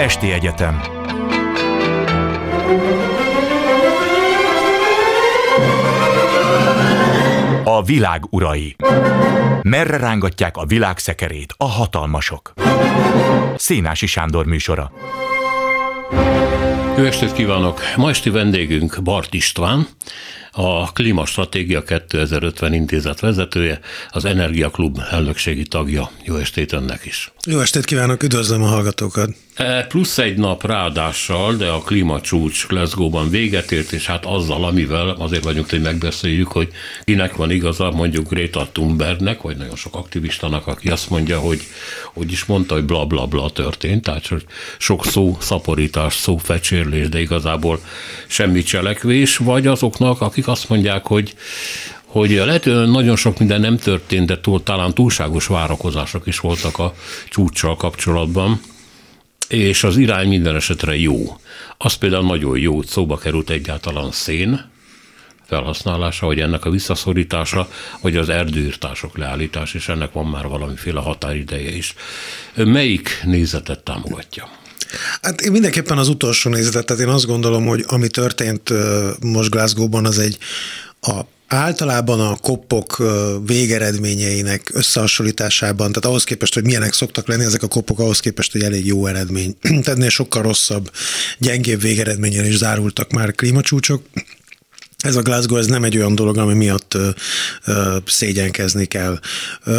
[0.00, 0.80] Esti Egyetem
[7.64, 8.76] A világ urai
[9.62, 12.52] Merre rángatják a világ szekerét a hatalmasok?
[13.56, 14.92] Szénási Sándor műsora
[16.96, 17.80] Jó estét kívánok!
[17.96, 19.86] Ma esti vendégünk Bart István,
[20.60, 23.80] a Klímastratégia 2050 intézet vezetője,
[24.10, 26.10] az Energiaklub elnökségi tagja.
[26.24, 27.32] Jó estét önnek is!
[27.46, 29.30] Jó estét kívánok, üdvözlöm a hallgatókat!
[29.54, 35.08] E, plusz egy nap ráadással, de a klímacsúcs Glasgow-ban véget ért, és hát azzal, amivel
[35.08, 36.68] azért vagyunk, hogy megbeszéljük, hogy
[37.04, 41.60] kinek van igaza, mondjuk Greta Thunbergnek, vagy nagyon sok aktivistának, aki azt mondja, hogy
[42.12, 44.28] hogy is mondta, hogy bla bla bla történt, tehát
[44.78, 47.80] sok szó szaporítás, szó fecsérlés, de igazából
[48.26, 51.34] semmi cselekvés, vagy azoknak, akik azt mondják, hogy
[52.10, 56.78] hogy lehet, hogy nagyon sok minden nem történt, de túl, talán túlságos várakozások is voltak
[56.78, 56.94] a
[57.28, 58.60] csúcssal kapcsolatban,
[59.48, 61.40] és az irány minden esetre jó.
[61.78, 64.70] Az például nagyon jó, hogy szóba került egyáltalán szén
[65.46, 67.68] felhasználása, vagy ennek a visszaszorítása,
[68.00, 71.94] vagy az erdőírtások leállítás, és ennek van már valamiféle határideje is.
[72.54, 74.48] Melyik nézetet támogatja?
[75.22, 78.72] Hát én mindenképpen az utolsó nézetet, tehát én azt gondolom, hogy ami történt
[79.20, 80.38] most Glasgow-ban, az egy
[81.00, 81.20] a
[81.52, 83.02] általában a koppok
[83.46, 88.62] végeredményeinek összehasonlításában, tehát ahhoz képest, hogy milyenek szoktak lenni ezek a koppok, ahhoz képest, hogy
[88.62, 89.56] elég jó eredmény.
[89.60, 90.90] tehát ennél sokkal rosszabb,
[91.38, 94.02] gyengébb végeredményen is zárultak már klímacsúcsok
[95.00, 97.08] ez a Glasgow ez nem egy olyan dolog, ami miatt ö,
[97.64, 99.18] ö, szégyenkezni kell.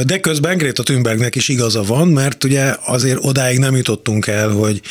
[0.03, 4.81] De közben Greta Thunbergnek is igaza van, mert ugye azért odáig nem jutottunk el, hogy,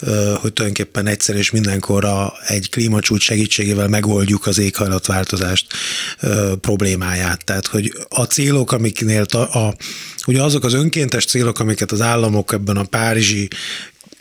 [0.00, 5.66] ö, hogy tulajdonképpen egyszer és mindenkorra egy klímacsúcs segítségével megoldjuk az éghajlatváltozást
[6.20, 7.44] ö, problémáját.
[7.44, 9.74] Tehát, hogy a célok, amiknél a, a
[10.26, 13.48] ugye azok az önkéntes célok, amiket az államok ebben a párizsi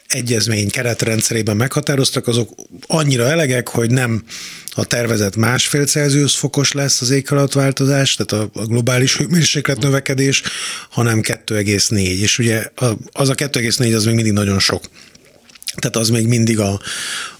[0.07, 2.49] egyezmény keretrendszerében meghatároztak, azok
[2.87, 4.23] annyira elegek, hogy nem
[4.71, 10.41] a tervezett másfél Celsius fokos lesz az éghajlatváltozás, tehát a globális hőmérséklet növekedés,
[10.89, 11.97] hanem 2,4.
[11.97, 12.65] És ugye
[13.11, 14.89] az a 2,4 az még mindig nagyon sok.
[15.79, 16.79] Tehát az még mindig a,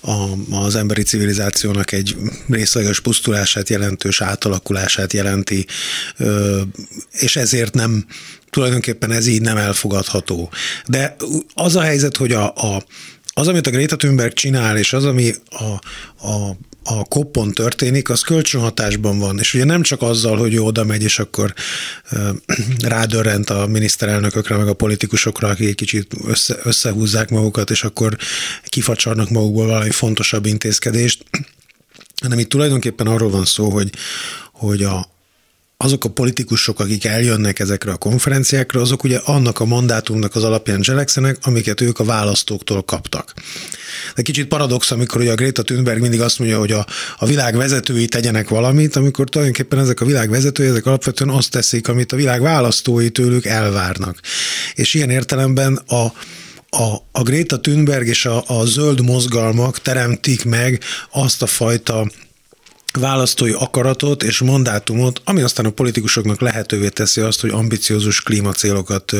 [0.01, 2.15] a, az emberi civilizációnak egy
[2.49, 5.65] részleges pusztulását, jelentős átalakulását jelenti,
[7.11, 8.05] és ezért nem
[8.49, 10.51] tulajdonképpen ez így nem elfogadható.
[10.87, 11.15] De
[11.53, 12.83] az a helyzet, hogy a, a
[13.37, 15.63] az, amit a Greta Thunberg csinál, és az, ami a,
[16.27, 16.57] a
[16.89, 19.39] a koppon történik, az kölcsönhatásban van.
[19.39, 21.53] És ugye nem csak azzal, hogy ő oda megy, és akkor
[22.83, 28.17] rádörrent a miniszterelnökökre, meg a politikusokra, akik egy kicsit össze, összehúzzák magukat, és akkor
[28.63, 31.23] kifacsarnak magukból valami fontosabb intézkedést,
[32.21, 33.89] hanem itt tulajdonképpen arról van szó, hogy,
[34.51, 35.16] hogy a,
[35.77, 40.81] azok a politikusok, akik eljönnek ezekre a konferenciákra, azok ugye annak a mandátumnak az alapján
[40.81, 43.33] cselekszenek, amiket ők a választóktól kaptak.
[44.15, 46.85] De kicsit paradox, amikor ugye a Greta Thunberg mindig azt mondja, hogy a,
[47.17, 51.87] a világ vezetői tegyenek valamit, amikor tulajdonképpen ezek a világ vezetői, ezek alapvetően azt teszik,
[51.87, 54.19] amit a világ választói tőlük elvárnak.
[54.73, 56.05] És ilyen értelemben a,
[56.69, 62.07] a, a Greta Thunberg és a, a zöld mozgalmak teremtik meg azt a fajta
[62.99, 69.15] választói akaratot és mandátumot, ami aztán a politikusoknak lehetővé teszi azt, hogy ambiciózus klímacélokat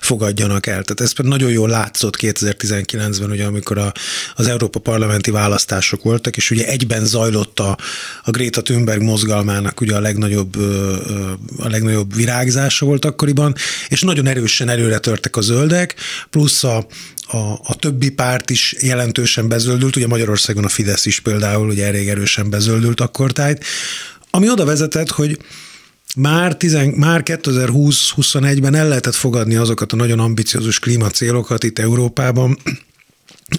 [0.00, 0.82] fogadjanak el.
[0.82, 3.92] Tehát ez pedig nagyon jól látszott 2019-ben, ugye, amikor a,
[4.34, 7.76] az Európa parlamenti választások voltak, és ugye egyben zajlott a,
[8.22, 10.56] a Greta Thunberg mozgalmának ugye a legnagyobb,
[11.58, 13.54] a legnagyobb virágzása volt akkoriban,
[13.88, 15.94] és nagyon erősen előre törtek a zöldek,
[16.30, 16.86] plusz a,
[17.26, 22.08] a, a többi párt is jelentősen bezöldült, ugye Magyarországon a Fidesz is például ugye elég
[22.08, 23.64] erősen bezöldült akkortájt,
[24.30, 25.38] ami oda vezetett, hogy
[26.16, 32.58] már, tizen, már 2020-21-ben el lehetett fogadni azokat a nagyon ambiciózus klímacélokat itt Európában,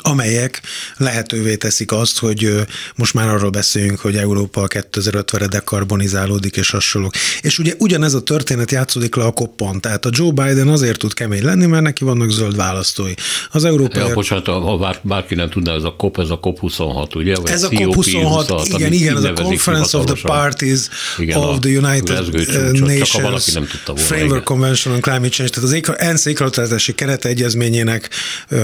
[0.02, 0.62] amelyek
[0.98, 2.66] lehetővé teszik azt, hogy
[2.96, 7.14] most már arról beszéljünk, hogy Európa 2050-re dekarbonizálódik és hasonlók.
[7.42, 11.14] És ugye ugyanez a történet játszódik le a koppon, tehát a Joe Biden azért tud
[11.14, 13.14] kemény lenni, mert neki vannak zöld választói.
[13.52, 14.08] Az Európai...
[14.08, 17.36] Ja, bocsánat, ha bár, bárki nem tudná, ez a COP, ez a COP26, ugye?
[17.36, 20.80] Vagy ez a COP26, igen, igen, ez a Conference of the Parties
[21.18, 22.32] igen, of the United
[22.80, 24.44] Nations nem tudta volna, Framework igen.
[24.44, 28.10] Convention on Climate Change, tehát az ENSZ éghajlatváltozási keretegyezményének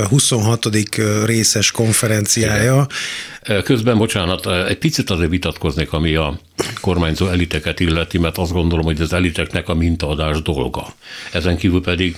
[0.10, 0.70] 26
[1.26, 2.88] részes konferenciája.
[3.64, 6.40] Közben, bocsánat, egy picit azért vitatkoznék, ami a
[6.82, 10.94] kormányzó eliteket illeti, mert azt gondolom, hogy az eliteknek a mintaadás dolga.
[11.32, 12.16] Ezen kívül pedig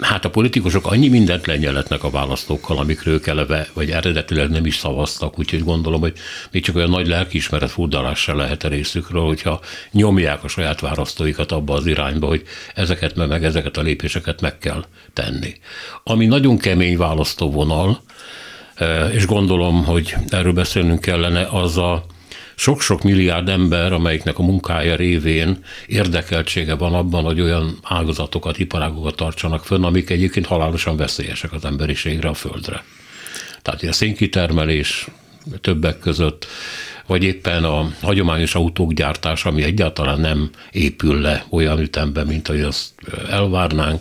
[0.00, 4.76] Hát a politikusok annyi mindent lenyeletnek a választókkal, amikről ők eleve, vagy eredetileg nem is
[4.76, 6.12] szavaztak, úgyhogy gondolom, hogy
[6.50, 9.60] még csak olyan nagy lelkiismeret furdalás se lehet a részükről, hogyha
[9.92, 12.42] nyomják a saját választóikat abba az irányba, hogy
[12.74, 15.54] ezeket meg, meg ezeket a lépéseket meg kell tenni.
[16.04, 18.02] Ami nagyon kemény választóvonal,
[19.12, 22.04] és gondolom, hogy erről beszélnünk kellene, az a
[22.60, 29.64] sok-sok milliárd ember, amelyiknek a munkája révén érdekeltsége van abban, hogy olyan ágazatokat, iparágokat tartsanak
[29.64, 32.84] fönn, amik egyébként halálosan veszélyesek az emberiségre, a földre.
[33.62, 35.08] Tehát a szénkitermelés
[35.60, 36.46] többek között,
[37.06, 42.62] vagy éppen a hagyományos autók gyártása, ami egyáltalán nem épül le olyan ütemben, mint ahogy
[42.62, 42.90] azt
[43.30, 44.00] elvárnánk,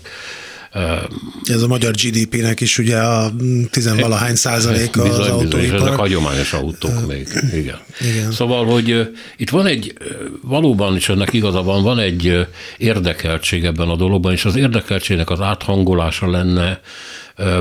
[1.44, 3.32] ez a magyar GDP-nek is ugye a
[3.72, 5.82] tizenvalahány százaléka az autóipar.
[5.82, 7.80] Ezek hagyományos autók még, igen.
[8.00, 8.32] igen.
[8.32, 9.94] Szóval, hogy itt van egy,
[10.42, 15.42] valóban is ennek igaza van, van egy érdekeltség ebben a dologban, és az érdekeltségnek az
[15.42, 16.80] áthangolása lenne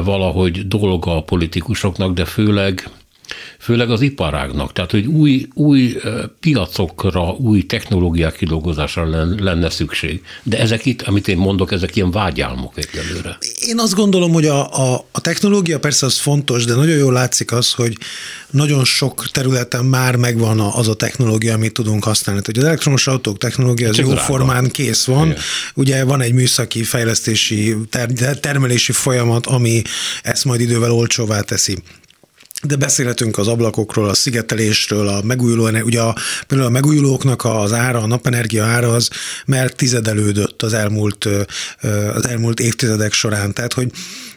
[0.05, 2.89] valahogy dolga a politikusoknak, de főleg
[3.59, 4.73] főleg az iparágnak.
[4.73, 5.97] Tehát, hogy új, új
[6.41, 10.23] piacokra, új technológiák kidolgozásra lenne szükség.
[10.43, 13.39] De ezek itt, amit én mondok, ezek ilyen vágyálmok egyelőre.
[13.67, 17.53] Én azt gondolom, hogy a, a, a technológia persze az fontos, de nagyon jól látszik
[17.53, 17.97] az, hogy
[18.51, 22.41] nagyon sok területen már megvan az a technológia, amit tudunk használni.
[22.41, 24.21] Tehát az elektromos autók technológia az jó drága.
[24.21, 25.27] formán kész van.
[25.27, 25.39] Igen.
[25.75, 29.83] Ugye van egy műszaki fejlesztési, ter- termelési folyamat, ami
[30.23, 31.79] ezt majd idővel olcsóvá teszi
[32.63, 36.17] de beszélhetünk az ablakokról, a szigetelésről, a megújuló, ugye a,
[36.47, 39.11] például a megújulóknak az ára, a napenergia ára az
[39.47, 41.29] mert tizedelődött az elmúlt,
[42.15, 43.53] az elmúlt évtizedek során.
[43.53, 43.91] Tehát, hogy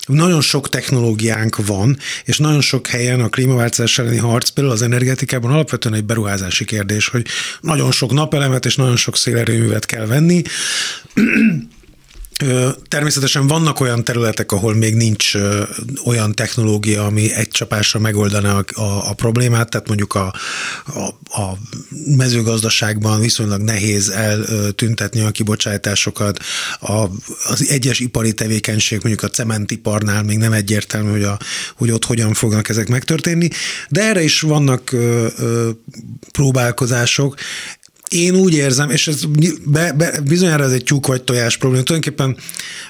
[0.06, 5.52] nagyon sok technológiánk van, és nagyon sok helyen a klímaváltozás elleni harc, például az energetikában
[5.52, 7.28] alapvetően egy beruházási kérdés, hogy
[7.62, 10.42] nagyon sok napelemet és nagyon sok szélerőművet kell venni,
[12.88, 15.34] Természetesen vannak olyan területek, ahol még nincs
[16.06, 20.34] olyan technológia, ami egy csapásra megoldaná a, a, a problémát, tehát mondjuk a,
[20.86, 21.00] a,
[21.42, 21.58] a
[22.18, 26.40] mezőgazdaságban viszonylag nehéz eltüntetni a kibocsátásokat,
[26.80, 27.06] a,
[27.50, 31.38] az egyes ipari tevékenység, mondjuk a cementiparnál még nem egyértelmű, hogy, a,
[31.76, 33.50] hogy ott hogyan fognak ezek megtörténni,
[33.90, 35.70] de erre is vannak ö, ö,
[36.32, 37.36] próbálkozások.
[38.12, 39.24] Én úgy érzem, és ez
[39.66, 42.38] be, be, bizonyára ez egy tyúk vagy tojás probléma, tulajdonképpen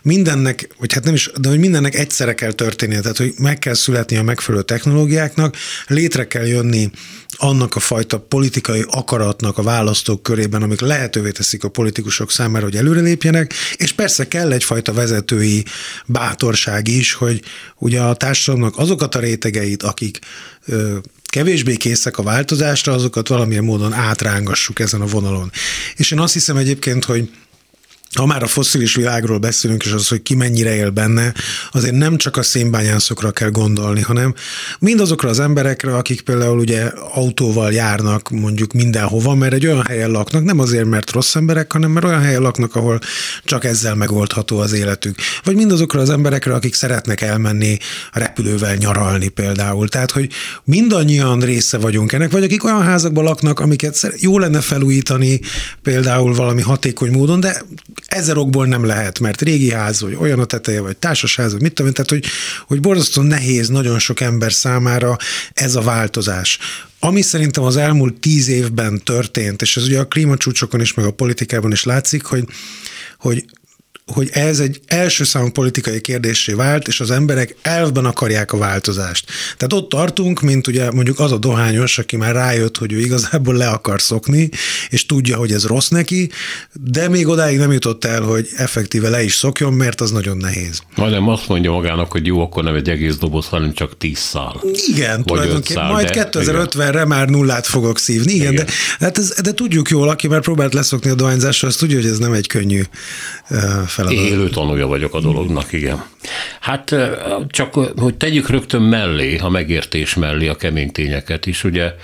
[0.03, 3.73] mindennek, vagy hát nem is, de hogy mindennek egyszerre kell történnie, tehát hogy meg kell
[3.73, 5.55] születni a megfelelő technológiáknak,
[5.87, 6.91] létre kell jönni
[7.37, 12.75] annak a fajta politikai akaratnak a választók körében, amik lehetővé teszik a politikusok számára, hogy
[12.75, 15.65] előrelépjenek, és persze kell egyfajta vezetői
[16.05, 17.41] bátorság is, hogy
[17.77, 20.19] ugye a társadalomnak azokat a rétegeit, akik
[21.31, 25.51] kevésbé készek a változásra, azokat valamilyen módon átrángassuk ezen a vonalon.
[25.95, 27.29] És én azt hiszem egyébként, hogy
[28.13, 31.33] ha már a fosszilis világról beszélünk, és az, hogy ki mennyire él benne,
[31.71, 34.33] azért nem csak a szénbányászokra kell gondolni, hanem
[34.79, 40.43] mindazokra az emberekre, akik például ugye autóval járnak mondjuk mindenhova, mert egy olyan helyen laknak,
[40.43, 42.99] nem azért, mert rossz emberek, hanem mert olyan helyen laknak, ahol
[43.43, 45.15] csak ezzel megoldható az életük.
[45.43, 47.77] Vagy mindazokra az emberekre, akik szeretnek elmenni
[48.11, 49.87] repülővel nyaralni például.
[49.87, 50.29] Tehát, hogy
[50.63, 55.39] mindannyian része vagyunk ennek, vagy akik olyan házakban laknak, amiket jó lenne felújítani,
[55.81, 57.61] például valami hatékony módon, de
[58.05, 61.73] ezer okból nem lehet, mert régi ház, vagy olyan a teteje, vagy társasház, vagy mit
[61.73, 62.25] tudom tehát hogy,
[62.67, 65.17] hogy borzasztóan nehéz nagyon sok ember számára
[65.53, 66.57] ez a változás.
[66.99, 71.11] Ami szerintem az elmúlt tíz évben történt, és ez ugye a klímacsúcsokon is, meg a
[71.11, 72.45] politikában is látszik, hogy,
[73.17, 73.45] hogy
[74.13, 79.25] hogy ez egy első számú politikai kérdésé vált, és az emberek elvben akarják a változást.
[79.57, 83.55] Tehát ott tartunk, mint ugye mondjuk az a dohányos, aki már rájött, hogy ő igazából
[83.55, 84.49] le akar szokni,
[84.89, 86.29] és tudja, hogy ez rossz neki,
[86.73, 90.81] de még odáig nem jutott el, hogy effektíve le is szokjon, mert az nagyon nehéz.
[90.95, 94.61] Majdnem azt mondja magának, hogy jó, akkor nem egy egész doboz, hanem csak tíz szál.
[94.93, 98.33] Igen, tulajdonképpen majd 2050-re már nullát fogok szívni.
[98.33, 98.65] Igen, igen.
[98.65, 102.05] De, hát ez, de tudjuk jól, aki már próbált leszokni a dohányzásra, az tudja, hogy
[102.05, 102.81] ez nem egy könnyű
[104.07, 104.31] feladat.
[104.31, 106.03] Élő tanulja vagyok a dolognak, igen.
[106.59, 106.95] Hát
[107.47, 111.95] csak, hogy tegyük rögtön mellé, a megértés mellé a kemény tényeket is, ugye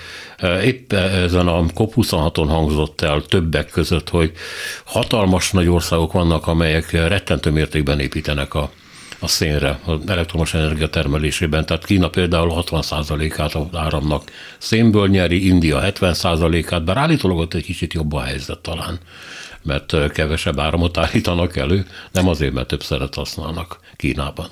[0.63, 4.31] épp ezen a COP26-on hangzott el többek között, hogy
[4.83, 8.69] hatalmas nagy országok vannak, amelyek rettentő mértékben építenek a
[9.19, 11.65] a szénre, az elektromos energia termelésében.
[11.65, 17.93] Tehát Kína például 60%-át az áramnak szénből nyeri, India 70%-át, bár állítólag ott egy kicsit
[17.93, 18.99] jobb a helyzet talán
[19.67, 24.47] mert kevesebb áramot állítanak elő, nem azért, mert több szeret használnak Kínában.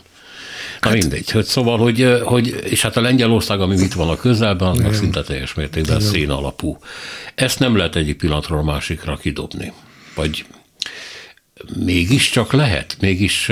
[0.82, 1.32] Na hát, mindegy.
[1.32, 5.24] Hogy szóval, hogy, hogy, és hát a Lengyelország, ami itt van a közelben, meg szinte
[5.24, 6.78] teljes mértékben szén alapú.
[7.36, 9.74] Ezt nem lehet egyik pillanatról másikra kidobni.
[10.16, 10.46] Vagy
[11.76, 13.52] mégiscsak lehet, mégis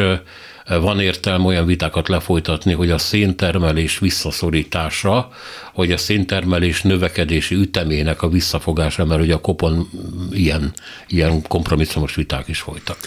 [0.65, 5.29] van értelme olyan vitákat lefolytatni, hogy a széntermelés visszaszorítása,
[5.73, 9.89] hogy a széntermelés növekedési ütemének a visszafogása, mert ugye a kopon
[10.31, 10.73] ilyen,
[11.07, 12.97] ilyen kompromisszumos viták is folytak.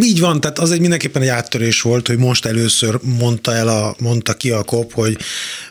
[0.00, 3.94] Így van, tehát az egy mindenképpen egy áttörés volt, hogy most először mondta el a,
[3.98, 5.16] mondta ki a kop, hogy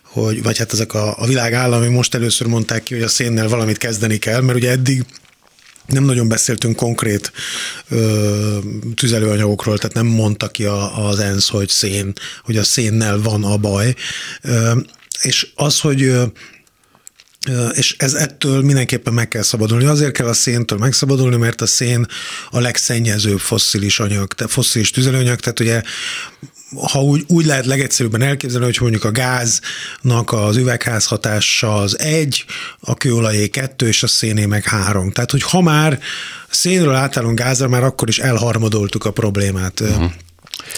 [0.03, 3.47] hogy vagy hát ezek a, a világ állami most először mondták ki, hogy a szénnel
[3.47, 5.05] valamit kezdeni kell, mert ugye eddig
[5.87, 7.31] nem nagyon beszéltünk konkrét
[7.89, 8.57] ö,
[8.95, 12.13] tüzelőanyagokról, tehát nem mondta ki a, az ENSZ, hogy szén,
[12.43, 13.95] hogy a szénnel van a baj.
[14.41, 14.71] Ö,
[15.21, 16.13] és az, hogy
[17.73, 19.85] és ez ettől mindenképpen meg kell szabadulni.
[19.85, 22.05] Azért kell a széntől megszabadulni, mert a szén
[22.49, 25.81] a legszennyezőbb fosszilis anyag, fosszilis tüzelőanyag, tehát ugye
[26.91, 32.45] ha úgy, úgy lehet legegyszerűbben elképzelni, hogy mondjuk a gáznak az üvegházhatása az egy,
[32.79, 35.11] a kőolajé kettő, és a széné meg három.
[35.11, 35.99] Tehát, hogy ha már
[36.49, 39.79] szénről átállunk gázra, már akkor is elharmadoltuk a problémát.
[39.79, 40.11] Uh-huh.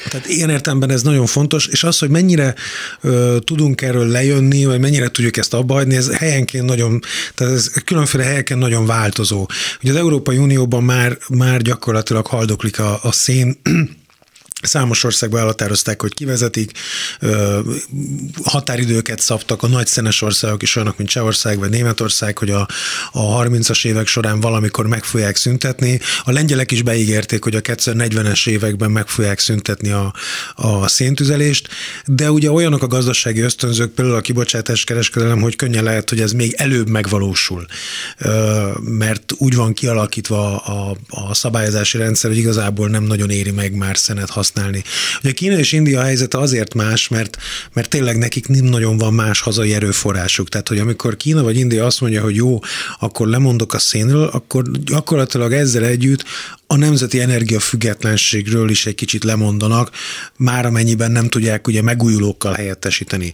[0.09, 2.55] Tehát ilyen értelemben ez nagyon fontos, és az, hogy mennyire
[3.01, 7.01] ö, tudunk erről lejönni, vagy mennyire tudjuk ezt abba hagyni, ez helyenként nagyon,
[7.35, 9.45] tehát ez különféle helyeken nagyon változó.
[9.81, 13.59] Ugye az Európai Unióban már, már gyakorlatilag haldoklik a, a szén,
[14.61, 16.71] Számos országban elhatározták, hogy kivezetik,
[18.43, 22.67] határidőket szabtak a nagy szenes országok is olyanok, mint Csehország vagy Németország, hogy a,
[23.11, 25.99] a 30-as évek során valamikor meg fogják szüntetni.
[26.23, 30.13] A lengyelek is beígérték, hogy a 2040-es években meg fogják szüntetni a,
[30.55, 31.67] a széntüzelést,
[32.05, 36.31] de ugye olyanok a gazdasági ösztönzők, például a kibocsátás kereskedelem, hogy könnyen lehet, hogy ez
[36.31, 37.65] még előbb megvalósul,
[38.81, 43.97] mert úgy van kialakítva a, a szabályozási rendszer, hogy igazából nem nagyon éri meg már
[43.97, 44.83] szenet használni használni.
[45.23, 47.37] Ugye Kína és India helyzete azért más, mert,
[47.73, 50.49] mert tényleg nekik nem nagyon van más hazai erőforrásuk.
[50.49, 52.59] Tehát, hogy amikor Kína vagy India azt mondja, hogy jó,
[52.99, 56.23] akkor lemondok a szénről, akkor gyakorlatilag ezzel együtt
[56.67, 59.89] a nemzeti energiafüggetlenségről is egy kicsit lemondanak,
[60.37, 63.33] már amennyiben nem tudják ugye megújulókkal helyettesíteni.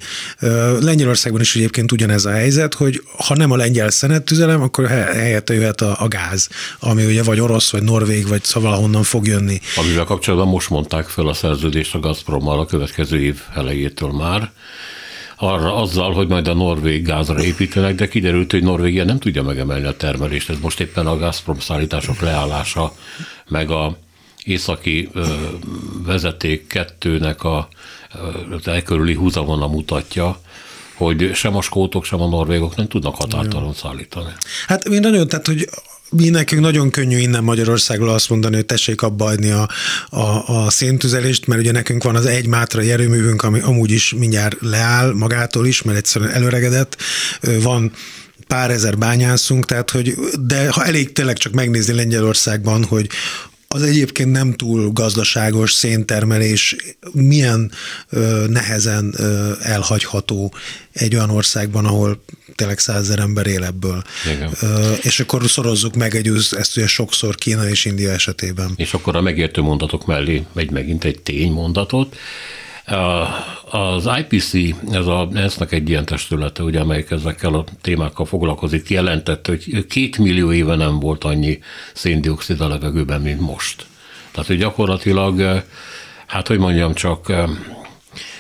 [0.79, 5.81] Lengyelországban is egyébként ugyanez a helyzet, hogy ha nem a lengyel szenettüzelem, akkor helyette jöhet
[5.81, 6.49] a, a gáz,
[6.79, 9.59] ami ugye vagy orosz, vagy norvég, vagy szóval honnan fog jönni.
[9.75, 14.51] Amivel kapcsolatban most mondták fel a szerződést a Gazprommal a következő év elejétől már,
[15.35, 19.85] arra azzal, hogy majd a norvég gázra építenek, de kiderült, hogy Norvégia nem tudja megemelni
[19.85, 20.49] a termelést.
[20.49, 22.93] Ez most éppen a Gazprom szállítások leállása,
[23.47, 23.97] meg a
[24.43, 25.09] északi
[26.05, 27.67] vezeték kettőnek a,
[28.51, 30.39] az elkörüli húzavona mutatja,
[30.95, 34.31] hogy sem a skótok, sem a norvégok nem tudnak határtalan szállítani.
[34.67, 35.69] Hát mi nagyon, tehát hogy
[36.15, 39.69] mi nekünk nagyon könnyű innen Magyarországról azt mondani, hogy tessék abba adni a,
[40.09, 44.57] a, a széntüzelést, mert ugye nekünk van az egy mátrai erőművünk, ami amúgy is mindjárt
[44.59, 46.97] leáll magától is, mert egyszerűen előregedett.
[47.61, 47.91] Van
[48.47, 53.09] pár ezer bányászunk, tehát hogy, de ha elég tényleg csak megnézni Lengyelországban, hogy
[53.73, 56.75] az egyébként nem túl gazdaságos széntermelés
[57.11, 57.71] milyen
[58.09, 60.53] ö, nehezen ö, elhagyható
[60.91, 62.23] egy olyan országban, ahol
[62.55, 64.03] tényleg százezer ember él ebből.
[64.35, 64.51] Igen.
[64.61, 68.73] Ö, és akkor szorozzuk meg egy, ezt ugye sokszor Kína és India esetében.
[68.75, 72.15] És akkor a megértő mondatok mellé megy megint egy ténymondatot.
[73.69, 74.53] Az IPC,
[74.91, 80.17] ez a ensz egy ilyen testülete, ugye, amelyik ezekkel a témákkal foglalkozik, jelentette, hogy két
[80.17, 81.59] millió éve nem volt annyi
[81.93, 83.85] széndiokszid a levegőben, mint most.
[84.31, 85.63] Tehát, hogy gyakorlatilag,
[86.27, 87.33] hát hogy mondjam csak,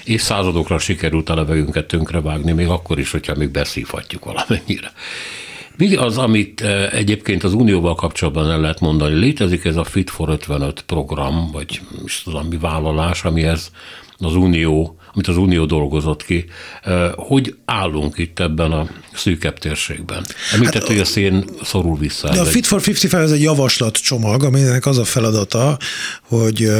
[0.03, 4.91] évszázadokra sikerült a levegőnket tönkrevágni, még akkor is, hogyha még beszívhatjuk valamennyire.
[5.77, 9.13] Mi az, amit egyébként az Unióval kapcsolatban el lehet mondani?
[9.13, 13.71] Létezik ez a Fit for 55 program, vagy is tudom, mi vállalás, amihez
[14.17, 16.45] az Unió, amit az Unió dolgozott ki.
[17.15, 20.25] Hogy állunk itt ebben a szűkebb térségben?
[20.53, 22.29] Említett, hát, hogy a szén szorul vissza.
[22.29, 25.77] De a Fit for 55 ez egy javaslatcsomag, aminek az a feladata,
[26.21, 26.71] hogy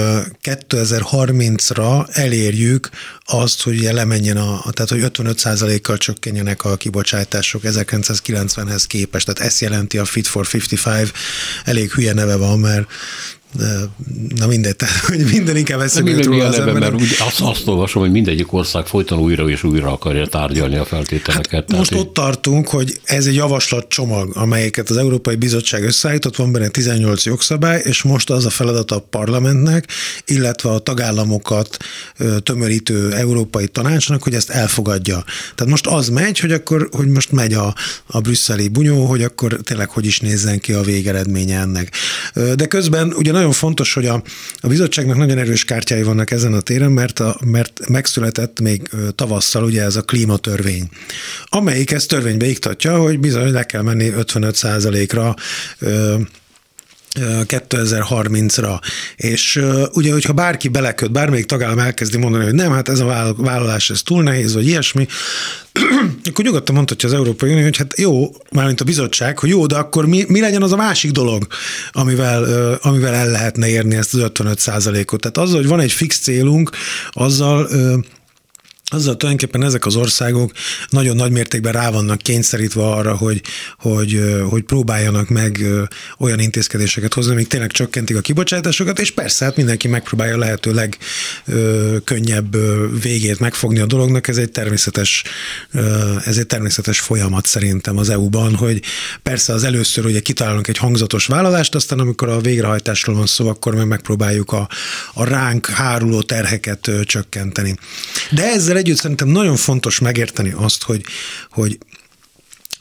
[0.43, 2.89] 2030-ra elérjük
[3.25, 9.25] azt, hogy lemenjen a, tehát hogy 55%-kal csökkenjenek a kibocsátások 1990-hez képest.
[9.25, 11.11] Tehát ezt jelenti a Fit for 55,
[11.65, 12.87] elég hülye neve van, mert
[14.35, 16.73] na mindegy, tehát hogy minden inkább eszembe jut róla az ember.
[16.73, 20.85] Mert úgy azt, azt olvasom, hogy mindegyik ország folyton újra és újra akarja tárgyalni a
[20.85, 21.51] feltételeket.
[21.51, 21.99] Hát most így...
[21.99, 27.81] ott tartunk, hogy ez egy javaslatcsomag, amelyeket az Európai Bizottság összeállított, van benne 18 jogszabály,
[27.83, 29.87] és most az a feladat a parlamentnek,
[30.25, 31.77] illetve a tagállamokat
[32.43, 35.23] tömörítő Európai Tanácsnak, hogy ezt elfogadja.
[35.55, 39.59] Tehát most az megy, hogy akkor, hogy most megy a, a brüsszeli bunyó, hogy akkor
[39.63, 41.91] tényleg hogy is nézzen ki a végeredménye ennek.
[42.55, 44.23] De közben ugye nagyon fontos, hogy a,
[44.59, 49.63] a bizottságnak nagyon erős kártyái vannak ezen a téren, mert, a, mert megszületett még tavasszal
[49.63, 50.89] ugye ez a klímatörvény,
[51.45, 55.35] amelyik ezt törvénybe iktatja, hogy bizony le kell menni 55 ra
[57.19, 58.79] 2030-ra.
[59.15, 59.61] És
[59.93, 64.01] ugye, hogyha bárki beleköt, bármelyik tagállam elkezdi mondani, hogy nem, hát ez a vállalás, ez
[64.01, 65.07] túl nehéz, vagy ilyesmi,
[66.29, 69.75] akkor nyugodtan mondhatja az Európai Unió, hogy hát jó, mármint a bizottság, hogy jó, de
[69.75, 71.47] akkor mi, mi legyen az a másik dolog,
[71.91, 74.59] amivel, amivel el lehetne érni ezt az 55
[75.11, 76.69] ot Tehát azzal, hogy van egy fix célunk,
[77.11, 77.69] azzal
[78.89, 80.51] azzal tulajdonképpen ezek az országok
[80.89, 83.41] nagyon nagy mértékben rá vannak kényszerítve arra, hogy,
[83.77, 85.65] hogy, hogy próbáljanak meg
[86.17, 92.55] olyan intézkedéseket hozni, amik tényleg csökkentik a kibocsátásokat, és persze hát mindenki megpróbálja lehető legkönnyebb
[93.01, 94.27] végét megfogni a dolognak.
[94.27, 95.23] Ez egy természetes,
[96.25, 98.81] ez egy természetes folyamat szerintem az EU-ban, hogy
[99.23, 103.75] persze az először ugye kitalálunk egy hangzatos vállalást, aztán amikor a végrehajtásról van szó, akkor
[103.75, 104.69] meg megpróbáljuk a,
[105.13, 107.75] a ránk háruló terheket csökkenteni.
[108.31, 111.03] De ezzel együtt szerintem nagyon fontos megérteni azt, hogy,
[111.49, 111.77] hogy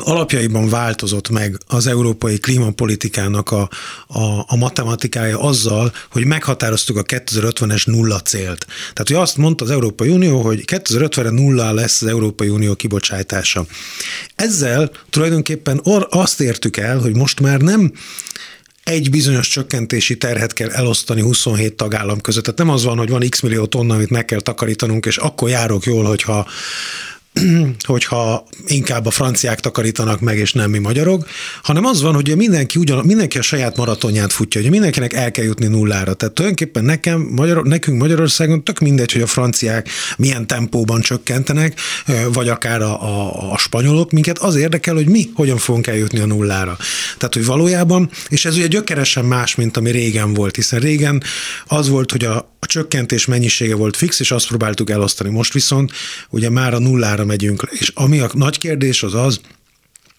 [0.05, 3.69] alapjaiban változott meg az európai klímapolitikának a,
[4.07, 8.67] a, a matematikája azzal, hogy meghatároztuk a 2050-es nulla célt.
[8.93, 13.67] Tehát, hogy azt mondta az Európai Unió, hogy 2050-re nulla lesz az Európai Unió kibocsátása.
[14.35, 17.93] Ezzel tulajdonképpen or, azt értük el, hogy most már nem
[18.85, 22.43] egy bizonyos csökkentési terhet kell elosztani 27 tagállam között.
[22.43, 25.49] Tehát nem az van, hogy van x millió tonna, amit meg kell takarítanunk, és akkor
[25.49, 26.47] járok jól, hogyha
[27.87, 31.27] hogyha inkább a franciák takarítanak meg, és nem mi magyarok,
[31.63, 35.45] hanem az van, hogy mindenki, ugyan, mindenki a saját maratonját futja, hogy mindenkinek el kell
[35.45, 36.15] jutni nullára.
[36.15, 41.81] Tehát tulajdonképpen nekem, Magyar, nekünk Magyarországon tök mindegy, hogy a franciák milyen tempóban csökkentenek,
[42.33, 46.27] vagy akár a, a, a spanyolok, minket az érdekel, hogy mi hogyan fogunk eljutni a
[46.27, 46.77] nullára.
[47.19, 51.23] Tehát, hogy valójában, és ez ugye gyökeresen más, mint ami régen volt, hiszen régen
[51.67, 55.31] az volt, hogy a, a csökkentés mennyisége volt fix, és azt próbáltuk elosztani.
[55.31, 55.93] Most viszont
[56.31, 57.69] ugye már a nullára megyünk.
[57.71, 59.41] És ami a nagy kérdés az az,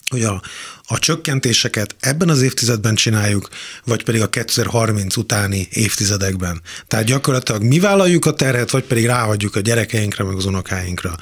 [0.10, 0.42] hogy a,
[0.84, 3.50] a csökkentéseket ebben az évtizedben csináljuk,
[3.86, 6.62] vagy pedig a 2030 utáni évtizedekben.
[6.88, 11.16] Tehát gyakorlatilag mi vállaljuk a terhet, vagy pedig ráhagyjuk a gyerekeinkre, meg az unokáinkra.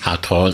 [0.00, 0.52] Hát ha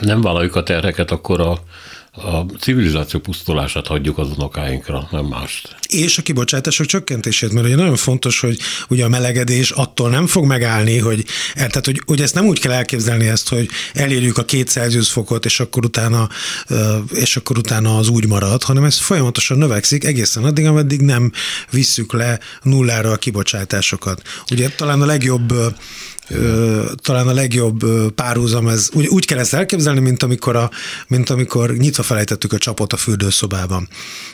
[0.00, 1.62] nem vállaljuk a terheket, akkor a
[2.12, 5.76] a civilizáció pusztulását hagyjuk az unokáinkra, nem mást.
[5.88, 10.44] És a kibocsátások csökkentését, mert ugye nagyon fontos, hogy ugye a melegedés attól nem fog
[10.44, 11.24] megállni, hogy,
[11.54, 15.44] tehát hogy, hogy ezt nem úgy kell elképzelni ezt, hogy elérjük a két Celsius fokot,
[15.44, 16.28] és akkor utána,
[17.12, 21.32] és akkor utána az úgy marad, hanem ez folyamatosan növekszik egészen addig, ameddig nem
[21.70, 24.22] visszük le nullára a kibocsátásokat.
[24.50, 25.52] Ugye talán a legjobb
[27.02, 30.70] talán a legjobb párhuzam, ez úgy, úgy kell ezt elképzelni, mint amikor, a,
[31.06, 33.88] mint amikor nyitva felejtettük a csapot a fürdőszobában.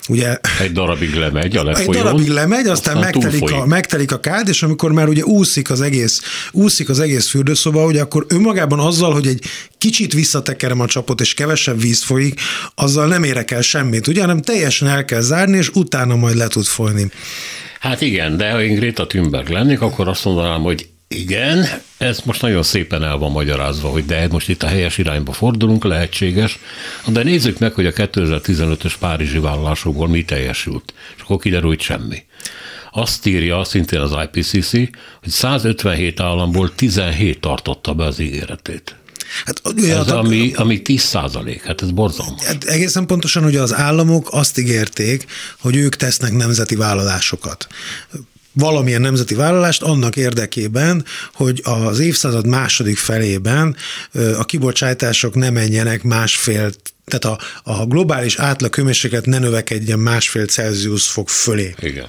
[0.08, 4.20] Ugye, egy darabig lemegy a lefolyón, Egy darabig lemegy, aztán, aztán megtelik a, megtelik a
[4.20, 6.20] kád, és amikor már ugye úszik az egész,
[6.52, 9.44] úszik az egész fürdőszoba, ugye akkor önmagában azzal, hogy egy
[9.78, 12.40] kicsit visszatekerem a csapot, és kevesebb víz folyik,
[12.74, 16.46] azzal nem érek el semmit, ugye, hanem teljesen el kell zárni, és utána majd le
[16.46, 17.10] tud folyni.
[17.80, 21.66] Hát igen, de ha én Greta Thunberg lennék, akkor azt mondanám, hogy igen,
[21.98, 25.84] ez most nagyon szépen el van magyarázva, hogy de most itt a helyes irányba fordulunk,
[25.84, 26.58] lehetséges,
[27.06, 32.22] de nézzük meg, hogy a 2015-ös Párizsi vállalásokból mi teljesült, és akkor kiderül, hogy semmi.
[32.92, 34.70] Azt írja szintén az IPCC,
[35.20, 38.96] hogy 157 államból 17 tartotta be az ígéretét.
[39.44, 42.44] Hát, ugye, ez, ami, ami 10 százalék, hát ez borzalmas.
[42.44, 45.24] Hát egészen pontosan, hogy az államok azt ígérték,
[45.58, 47.66] hogy ők tesznek nemzeti vállalásokat
[48.54, 53.76] valamilyen nemzeti vállalást annak érdekében, hogy az évszázad második felében
[54.38, 56.70] a kibocsátások ne menjenek másfél
[57.04, 57.38] tehát a,
[57.72, 61.74] a globális átlag hőmérséklet ne növekedjen másfél Celsius fok fölé.
[61.80, 62.08] Igen.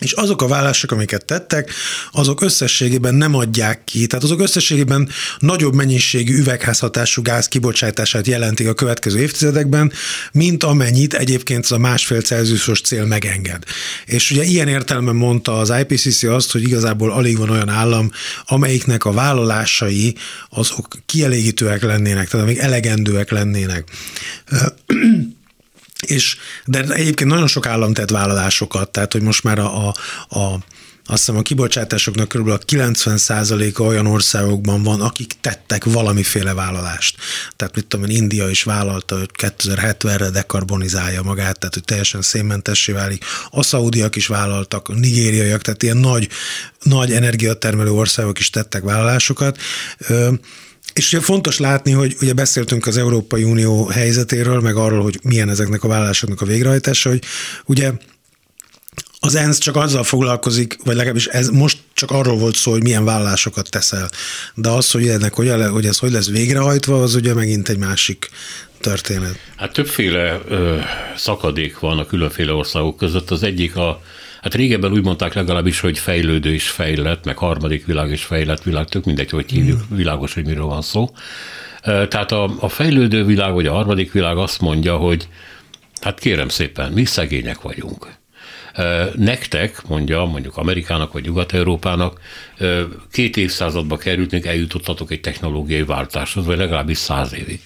[0.00, 1.72] És azok a vállások, amiket tettek,
[2.12, 8.74] azok összességében nem adják ki, tehát azok összességében nagyobb mennyiségű üvegházhatású gáz kibocsátását jelentik a
[8.74, 9.92] következő évtizedekben,
[10.32, 13.62] mint amennyit egyébként az a másfél Celsiusos cél megenged.
[14.06, 18.10] És ugye ilyen értelemben mondta az IPCC azt, hogy igazából alig van olyan állam,
[18.44, 20.16] amelyiknek a vállalásai
[20.50, 23.90] azok kielégítőek lennének, tehát amik elegendőek lennének.
[26.06, 29.94] És, de egyébként nagyon sok állam tett vállalásokat, tehát hogy most már a, a,
[30.38, 30.58] a
[31.06, 32.48] azt hiszem a kibocsátásoknak kb.
[32.48, 37.16] a 90%-a olyan országokban van, akik tettek valamiféle vállalást.
[37.56, 42.92] Tehát mit tudom én, India is vállalta, hogy 2070-re dekarbonizálja magát, tehát hogy teljesen szénmentessé
[42.92, 43.24] válik.
[43.50, 46.28] A szaudiak is vállaltak, a nigériaiak, tehát ilyen nagy,
[46.82, 49.58] nagy energiatermelő országok is tettek vállalásokat.
[50.94, 55.48] És ugye fontos látni, hogy ugye beszéltünk az Európai Unió helyzetéről, meg arról, hogy milyen
[55.48, 57.22] ezeknek a vállalásoknak a végrehajtása, hogy
[57.64, 57.92] ugye
[59.24, 63.04] az ENSZ csak azzal foglalkozik, vagy legalábbis ez most csak arról volt szó, hogy milyen
[63.04, 64.10] vállalásokat teszel.
[64.54, 68.30] De az, hogy ennek hogy, hogy ez hogy lesz végrehajtva, az ugye megint egy másik
[68.80, 69.38] történet.
[69.56, 70.78] Hát többféle ö,
[71.16, 73.30] szakadék van a különféle országok között.
[73.30, 74.02] Az egyik a
[74.44, 78.88] Hát régebben úgy mondták legalábbis, hogy fejlődő és fejlett, meg harmadik világ és fejlett világ,
[78.88, 79.96] tök mindegy, hogy hívjuk, mm.
[79.96, 81.10] világos, hogy miről van szó.
[81.82, 85.28] Tehát a, a fejlődő világ, vagy a harmadik világ azt mondja, hogy
[86.00, 88.08] hát kérem szépen, mi szegények vagyunk.
[89.16, 92.20] Nektek, mondja mondjuk Amerikának vagy Nyugat-Európának,
[93.12, 97.60] két évszázadba került, még eljutottatok egy technológiai váltáshoz, vagy legalábbis száz évig.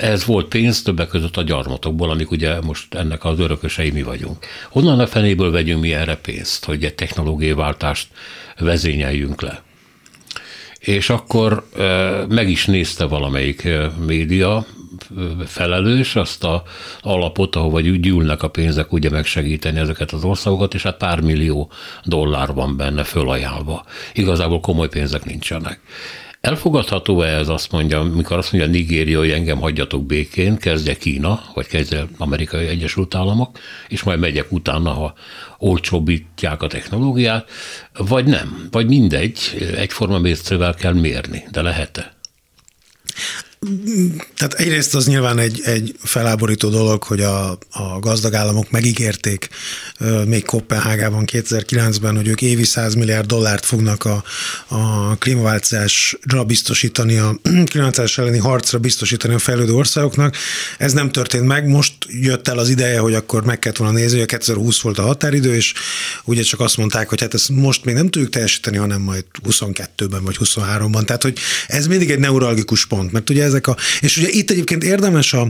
[0.00, 4.46] Ez volt pénz többek között a gyarmatokból, amik ugye most ennek az örökösei mi vagyunk.
[4.68, 8.08] Honnan a fenéből vegyünk mi erre pénzt, hogy egy technológiai váltást
[8.58, 9.62] vezényeljünk le?
[10.78, 11.68] És akkor
[12.28, 13.68] meg is nézte valamelyik
[14.06, 14.66] média,
[15.46, 16.62] felelős, azt a
[17.00, 21.70] alapot, ahova gyűlnek a pénzek, ugye megsegíteni ezeket az országokat, és hát pár millió
[22.04, 23.84] dollár van benne fölajánlva.
[24.12, 25.80] Igazából komoly pénzek nincsenek.
[26.42, 31.66] Elfogadható-e ez azt mondja, mikor azt mondja Nigéria, hogy engem hagyjatok békén, kezdje Kína, vagy
[31.66, 35.14] kezdje Amerikai Egyesült Államok, és majd megyek utána, ha
[35.58, 37.50] olcsóbbítják a technológiát,
[37.92, 39.38] vagy nem, vagy mindegy,
[39.76, 42.14] egyforma mércével kell mérni, de lehet-e?
[44.36, 49.48] Tehát egyrészt az nyilván egy, egy feláborító dolog, hogy a, a gazdag államok megígérték
[50.26, 54.24] még Kopenhágában 2009-ben, hogy ők évi 100 milliárd dollárt fognak a,
[54.68, 57.34] a klímaváltozásra biztosítani, a
[57.70, 60.36] klímaváltozás elleni harcra biztosítani a fejlődő országoknak.
[60.78, 64.18] Ez nem történt meg, most jött el az ideje, hogy akkor meg kellett volna nézni,
[64.18, 65.72] hogy 2020 volt a határidő, és
[66.24, 70.24] ugye csak azt mondták, hogy hát ezt most még nem tudjuk teljesíteni, hanem majd 22-ben
[70.24, 71.04] vagy 23-ban.
[71.04, 74.84] Tehát, hogy ez mindig egy neuralgikus pont, mert ugye ezek a, és ugye itt egyébként
[74.84, 75.46] érdemes a,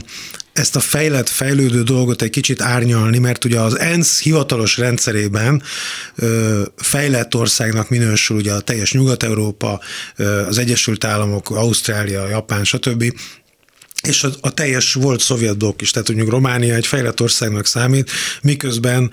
[0.53, 5.63] ezt a fejlett, fejlődő dolgot egy kicsit árnyalni, mert ugye az ENSZ hivatalos rendszerében
[6.15, 9.79] ö, fejlett országnak minősül ugye a teljes Nyugat-Európa,
[10.15, 13.13] ö, az Egyesült Államok, Ausztrália, Japán, stb.,
[14.01, 18.11] és a, a teljes volt szovjet blokk is, tehát mondjuk Románia egy fejlett országnak számít,
[18.41, 19.11] miközben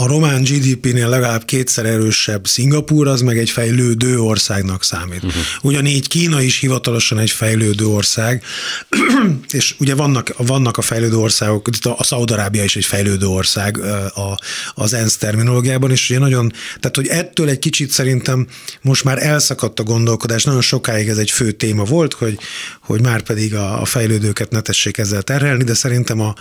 [0.00, 5.22] a román GDP-nél legalább kétszer erősebb Szingapúr, az meg egy fejlődő országnak számít.
[5.22, 5.42] Uh-huh.
[5.62, 8.42] Ugyanígy Kína is hivatalosan egy fejlődő ország,
[9.50, 13.78] és ugye vannak, vannak a fejlődő országok, a Szaudarábia is egy fejlődő ország
[14.14, 14.38] a,
[14.74, 18.46] az ENSZ terminológiában, és ugye nagyon, tehát hogy ettől egy kicsit szerintem
[18.82, 22.38] most már elszakadt a gondolkodás, nagyon sokáig ez egy fő téma volt, hogy,
[22.80, 26.34] hogy már pedig a, a fejlődőket ne tessék ezzel terhelni, de szerintem a,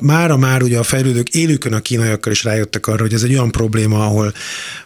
[0.00, 3.36] mára már ugye a fejlődők élőkön a kínaiakkal is rájöttek rájöttek arra, hogy ez egy
[3.36, 4.32] olyan probléma, ahol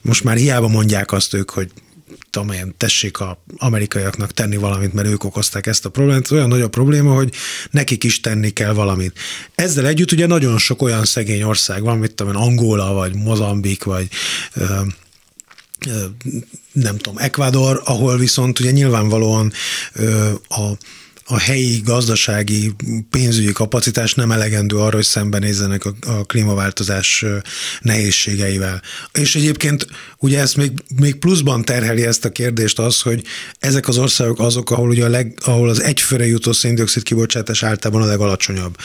[0.03, 1.71] most már hiába mondják azt ők, hogy
[2.53, 6.25] én, tessék a amerikaiaknak tenni valamit, mert ők okozták ezt a problémát.
[6.25, 7.33] Ez olyan nagy a probléma, hogy
[7.71, 9.19] nekik is tenni kell valamit.
[9.55, 14.09] Ezzel együtt ugye nagyon sok olyan szegény ország van, mint tudom Angola, vagy Mozambik, vagy
[14.55, 14.65] ö,
[15.87, 16.05] ö,
[16.73, 19.53] nem tudom, Ecuador, ahol viszont ugye nyilvánvalóan
[19.95, 20.77] ö, a
[21.31, 22.75] a helyi gazdasági
[23.11, 27.25] pénzügyi kapacitás nem elegendő arra, hogy szembenézzenek a, a klímaváltozás
[27.81, 28.83] nehézségeivel.
[29.13, 29.87] És egyébként
[30.19, 33.25] ugye ezt még, még pluszban terheli ezt a kérdést az, hogy
[33.59, 38.03] ezek az országok azok, ahol, ugye a leg, ahol az egyfőre jutó széndiokszid kibocsátás általában
[38.03, 38.77] a legalacsonyabb.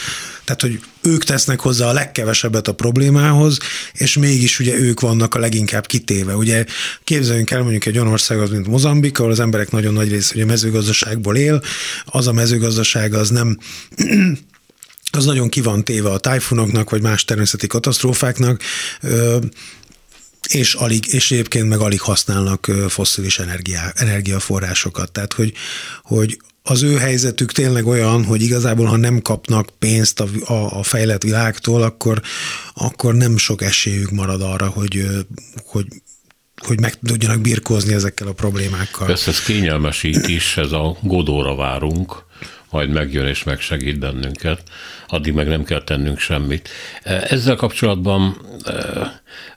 [0.43, 3.57] Tehát, hogy ők tesznek hozzá a legkevesebbet a problémához,
[3.93, 6.35] és mégis ugye ők vannak a leginkább kitéve.
[6.35, 6.65] Ugye
[7.03, 10.45] képzeljünk el mondjuk egy olyan országot, mint Mozambik, ahol az emberek nagyon nagy része ugye
[10.45, 11.61] mezőgazdaságból él,
[12.05, 13.57] az a mezőgazdaság az nem
[15.17, 18.61] az nagyon ki van téve a tájfunoknak, vagy más természeti katasztrófáknak,
[20.49, 25.11] és, alig, és egyébként meg alig használnak fosszilis energia, energiaforrásokat.
[25.11, 25.53] Tehát, hogy,
[26.03, 30.83] hogy az ő helyzetük tényleg olyan, hogy igazából, ha nem kapnak pénzt a, a, a
[30.83, 32.21] fejlett világtól, akkor,
[32.73, 35.05] akkor nem sok esélyük marad arra, hogy,
[35.65, 35.85] hogy
[36.65, 39.07] hogy meg tudjanak birkózni ezekkel a problémákkal.
[39.07, 42.25] Persze ez kényelmesít is, ez a godóra várunk,
[42.69, 44.63] majd megjön és megsegít bennünket,
[45.13, 46.69] addig meg nem kell tennünk semmit.
[47.03, 48.37] Ezzel kapcsolatban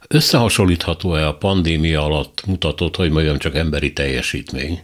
[0.08, 4.80] összehasonlítható-e a pandémia alatt mutatott, hogy mondjam csak emberi teljesítmény?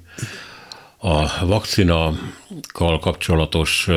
[1.05, 3.89] a vakcinakkal kapcsolatos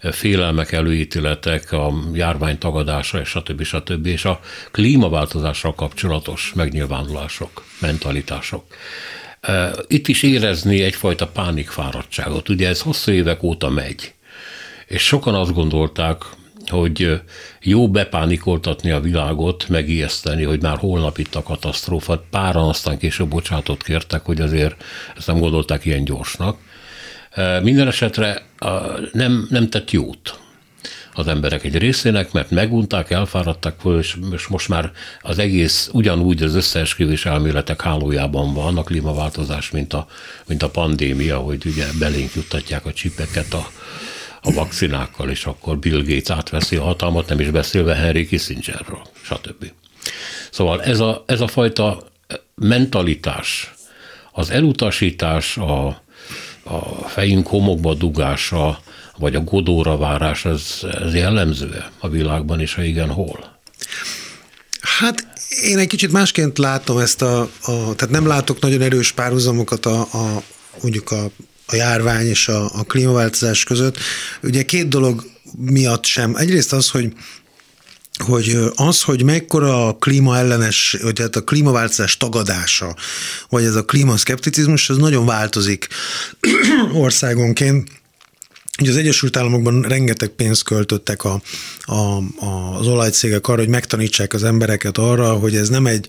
[0.00, 3.62] félelmek, előítéletek, a járvány tagadása, stb.
[3.62, 4.06] stb.
[4.06, 8.64] és a klímaváltozással kapcsolatos megnyilvánulások, mentalitások.
[9.86, 12.48] Itt is érezni egyfajta pánikfáradtságot.
[12.48, 14.14] Ugye ez hosszú évek óta megy,
[14.92, 16.22] és sokan azt gondolták,
[16.66, 17.20] hogy
[17.60, 22.24] jó bepánikoltatni a világot, megijeszteni, hogy már holnap itt a katasztrófa.
[22.30, 24.84] Páran aztán később bocsátot kértek, hogy azért
[25.16, 26.58] ezt nem gondolták ilyen gyorsnak.
[27.62, 28.42] Minden esetre
[29.12, 30.38] nem, nem tett jót
[31.14, 33.80] az emberek egy részének, mert megunták, elfáradtak,
[34.30, 40.06] és most már az egész ugyanúgy az összeesküvés elméletek hálójában van a klímaváltozás, mint a,
[40.46, 43.70] mint a pandémia, hogy ugye belénk juttatják a csipeket a,
[44.42, 49.72] a vakcinákkal, és akkor Bill Gates átveszi a hatalmat, nem is beszélve Henry Kissingerről, stb.
[50.50, 52.02] Szóval ez a, ez a fajta
[52.54, 53.74] mentalitás,
[54.32, 55.86] az elutasítás, a,
[56.62, 58.80] a fejünk homokba dugása,
[59.18, 63.58] vagy a godóra várás, ez, ez jellemző a világban, és ha igen, hol?
[64.80, 65.26] Hát
[65.62, 70.00] én egy kicsit másként látom ezt a, a tehát nem látok nagyon erős párhuzamokat a,
[70.00, 70.42] a
[70.82, 71.30] mondjuk a,
[71.72, 73.98] a járvány és a, a klímaváltozás között.
[74.42, 75.24] Ugye két dolog
[75.56, 76.36] miatt sem.
[76.36, 77.12] Egyrészt az, hogy
[78.18, 82.96] hogy az, hogy mekkora a klímaellenes, vagy hát a klímaváltozás tagadása,
[83.48, 85.88] vagy ez a klímaszkepticizmus, az nagyon változik
[87.04, 87.90] országonként.
[88.80, 91.42] Ugye az Egyesült Államokban rengeteg pénzt költöttek a,
[91.80, 91.94] a,
[92.44, 96.08] a, az olajcégek arra, hogy megtanítsák az embereket arra, hogy ez nem egy,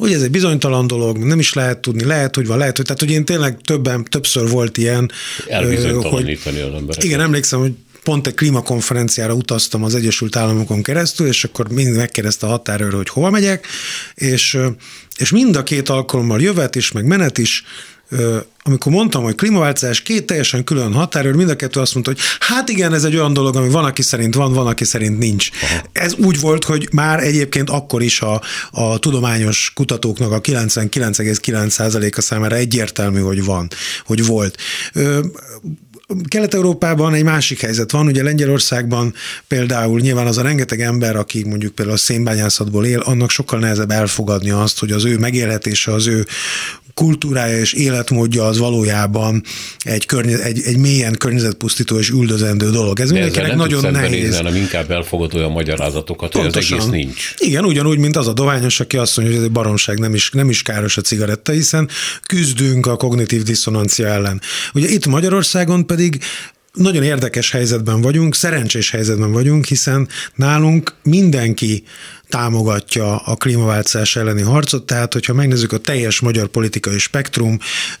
[0.00, 3.00] hogy ez egy bizonytalan dolog, nem is lehet tudni, lehet, hogy van, lehet, hogy, tehát
[3.00, 5.10] hogy én tényleg többen, többször volt ilyen.
[5.48, 7.04] Elbizonytalanítani hogy, az embereket.
[7.04, 12.46] Igen, emlékszem, hogy pont egy klímakonferenciára utaztam az Egyesült Államokon keresztül, és akkor mind megkérdezte
[12.46, 13.66] a határőr, hogy hova megyek,
[14.14, 14.58] és,
[15.16, 17.64] és mind a két alkalommal jövet is, meg menet is,
[18.62, 22.68] amikor mondtam, hogy klímaváltozás két teljesen külön határőr, mind a kettő azt mondta, hogy hát
[22.68, 25.48] igen, ez egy olyan dolog, ami van, aki szerint van, van, aki szerint nincs.
[25.62, 25.82] Aha.
[25.92, 32.56] Ez úgy volt, hogy már egyébként akkor is a, a tudományos kutatóknak a 99,9%-a számára
[32.56, 33.68] egyértelmű, hogy van,
[34.04, 34.56] hogy volt.
[36.28, 39.14] Kelet-Európában egy másik helyzet van, ugye Lengyelországban
[39.48, 43.90] például nyilván az a rengeteg ember, aki mondjuk például a szénbányászatból él, annak sokkal nehezebb
[43.90, 46.26] elfogadni azt, hogy az ő megélhetése, az ő
[46.94, 49.42] kultúrája és életmódja az valójában
[49.78, 53.00] egy, környe, egy, egy mélyen környezetpusztító és üldözendő dolog.
[53.00, 54.36] Ez mindenkinek nagyon nehéz.
[54.36, 56.78] hanem inkább elfogad olyan magyarázatokat, Pontosan.
[56.78, 57.34] hogy az egész nincs.
[57.38, 60.30] Igen, ugyanúgy, mint az a doványos, aki azt mondja, hogy ez egy baromság, nem is,
[60.30, 61.88] nem is káros a cigaretta, hiszen
[62.26, 64.40] küzdünk a kognitív diszonancia ellen.
[64.74, 65.99] Ugye itt Magyarországon pedig
[66.72, 71.84] nagyon érdekes helyzetben vagyunk, szerencsés helyzetben vagyunk, hiszen nálunk mindenki
[72.28, 77.58] támogatja a klímaváltozás elleni harcot, tehát hogyha megnézzük a teljes magyar politikai spektrum,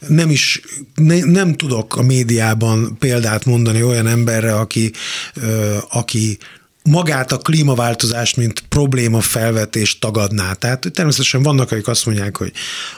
[0.08, 0.60] nem is,
[0.94, 4.92] ne, nem tudok a médiában példát mondani olyan emberre, aki,
[5.34, 6.38] ö, aki
[6.82, 10.52] magát a klímaváltozást, mint probléma felvetést tagadná.
[10.52, 12.52] Tehát természetesen vannak, akik azt mondják, hogy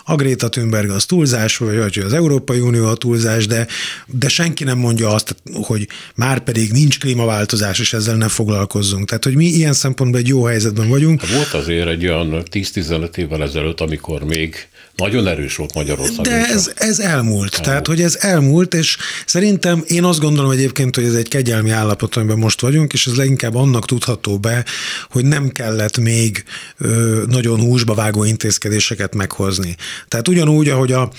[0.05, 3.67] a Greta Thunberg az túlzás, vagy hogy az Európai Unió a túlzás, de,
[4.07, 9.07] de senki nem mondja azt, hogy már pedig nincs klímaváltozás, és ezzel ne foglalkozzunk.
[9.09, 11.29] Tehát, hogy mi ilyen szempontból egy jó helyzetben vagyunk.
[11.29, 16.25] Volt azért egy olyan 10-15 évvel ezelőtt, amikor még nagyon erős volt Magyarország.
[16.25, 17.23] De ez, ez elmúlt.
[17.23, 17.61] elmúlt.
[17.63, 22.17] Tehát, hogy ez elmúlt, és szerintem én azt gondolom egyébként, hogy ez egy kegyelmi állapot,
[22.17, 24.65] amiben most vagyunk, és ez leginkább annak tudható be,
[25.11, 26.45] hogy nem kellett még
[26.79, 29.77] ö, nagyon húsba vágó intézkedéseket meghozni.
[30.09, 31.11] Tehát ugyanúgy, ahogy a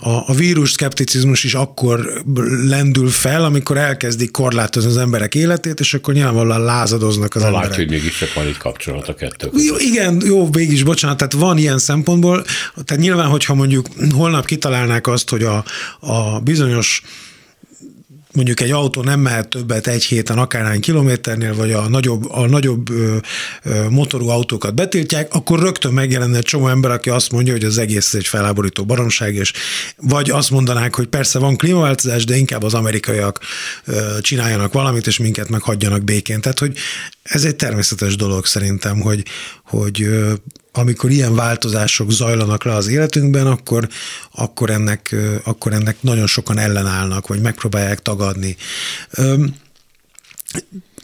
[0.00, 2.22] a, a vírus szkepticizmus is akkor
[2.66, 7.68] lendül fel, amikor elkezdik korlátozni az emberek életét, és akkor nyilvánvalóan lázadoznak az Na, emberek.
[7.68, 11.58] Látja, hogy mégis van itt kapcsolat a kettő Jó, Igen, jó, mégis, bocsánat, tehát van
[11.58, 12.44] ilyen szempontból,
[12.84, 15.64] tehát nyilván, hogyha mondjuk holnap kitalálnák azt, hogy a,
[16.00, 17.02] a bizonyos
[18.32, 22.90] mondjuk egy autó nem mehet többet egy héten akárhány kilométernél, vagy a nagyobb, a nagyobb
[22.90, 23.16] ö,
[23.62, 27.78] ö, motorú autókat betiltják, akkor rögtön megjelenne egy csomó ember, aki azt mondja, hogy az
[27.78, 29.52] egész egy felháborító baromság, és
[29.96, 33.40] vagy azt mondanák, hogy persze van klímaváltozás, de inkább az amerikaiak
[33.84, 36.40] ö, csináljanak valamit, és minket meg hagyjanak békén.
[36.40, 36.76] Tehát, hogy
[37.22, 39.22] ez egy természetes dolog szerintem, hogy,
[39.64, 40.08] hogy
[40.80, 43.88] amikor ilyen változások zajlanak le az életünkben, akkor,
[44.30, 48.56] akkor, ennek, akkor ennek nagyon sokan ellenállnak, vagy megpróbálják tagadni.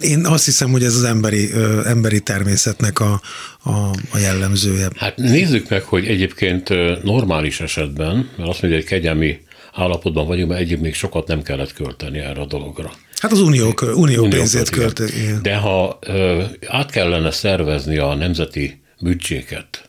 [0.01, 1.51] Én azt hiszem, hogy ez az emberi,
[1.85, 3.21] emberi természetnek a,
[3.62, 3.71] a,
[4.11, 4.89] a jellemzője.
[4.97, 6.69] Hát nézzük meg, hogy egyébként
[7.03, 9.41] normális esetben, mert azt mondja, hogy kegyelmi
[9.73, 12.93] állapotban vagyunk, mert egyébként még sokat nem kellett költeni erre a dologra.
[13.21, 15.39] Hát az unió, unió, unió pénzét költeni.
[15.43, 19.89] De ha ö, át kellene szervezni a nemzeti büdzséket,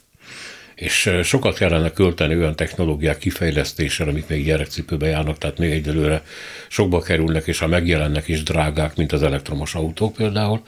[0.76, 6.24] és sokat kellene költeni olyan technológiák kifejlesztésére, amik még gyerekcipőbe járnak, tehát még egyelőre
[6.68, 10.62] sokba kerülnek, és ha megjelennek is drágák, mint az elektromos autók például,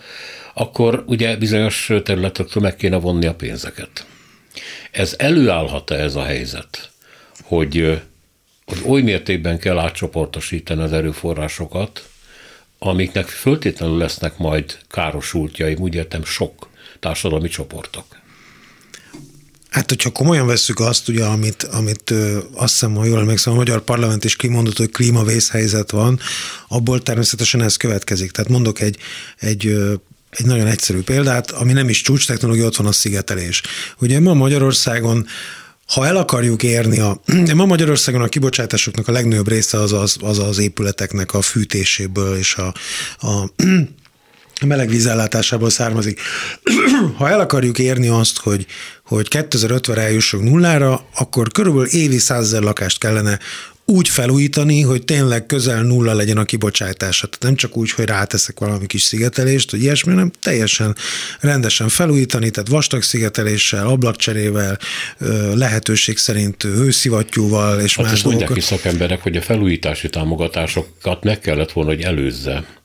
[0.54, 4.06] akkor ugye bizonyos területekről meg kéne vonni a pénzeket.
[4.92, 6.92] Ez előállhat-e ez a helyzet,
[7.44, 8.02] hogy,
[8.66, 12.10] hogy oly mértékben kell átcsoportosítani az erőforrásokat,
[12.80, 18.19] amiknek föltétlenül lesznek majd károsultjai, úgy értem sok társadalmi csoportok.
[19.70, 23.56] Hát, hogyha komolyan vesszük azt, ugye, amit, amit ö, azt hiszem, ha jól emlékszem, a
[23.56, 26.20] magyar parlament is kimondott, hogy klímavészhelyzet van,
[26.68, 28.32] abból természetesen ez következik.
[28.32, 28.98] Tehát mondok egy,
[29.40, 29.94] egy ö,
[30.30, 33.62] egy nagyon egyszerű példát, ami nem is csúcs technológia, ott van a szigetelés.
[34.00, 35.28] Ugye ma Magyarországon
[35.86, 40.18] ha el akarjuk érni a, de ma Magyarországon a kibocsátásoknak a legnagyobb része az az,
[40.22, 42.74] az, az épületeknek a fűtéséből és a,
[43.28, 43.50] a
[44.66, 46.20] meleg vízellátásából származik.
[47.18, 48.66] Ha el akarjuk érni azt, hogy,
[49.06, 53.40] hogy 2050-re eljussunk nullára, akkor körülbelül évi százezer lakást kellene
[53.90, 57.28] úgy felújítani, hogy tényleg közel nulla legyen a kibocsátása.
[57.28, 60.96] Tehát nem csak úgy, hogy ráteszek valami kis szigetelést, vagy ilyesmi, hanem teljesen
[61.40, 64.78] rendesen felújítani, tehát vastag szigeteléssel, ablakcserével,
[65.54, 68.48] lehetőség szerint hőszivattyúval és hát más dolgokat.
[68.48, 72.79] mondják is szakemberek, hogy a felújítási támogatásokat meg kellett volna, hogy előzze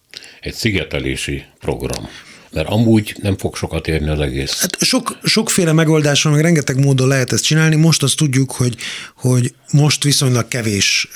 [0.44, 2.08] egy szigetelési program
[2.54, 4.60] mert amúgy nem fog sokat érni az egész.
[4.60, 7.76] Hát sok, sokféle megoldáson, meg rengeteg módon lehet ezt csinálni.
[7.76, 8.76] Most azt tudjuk, hogy,
[9.16, 11.08] hogy most viszonylag kevés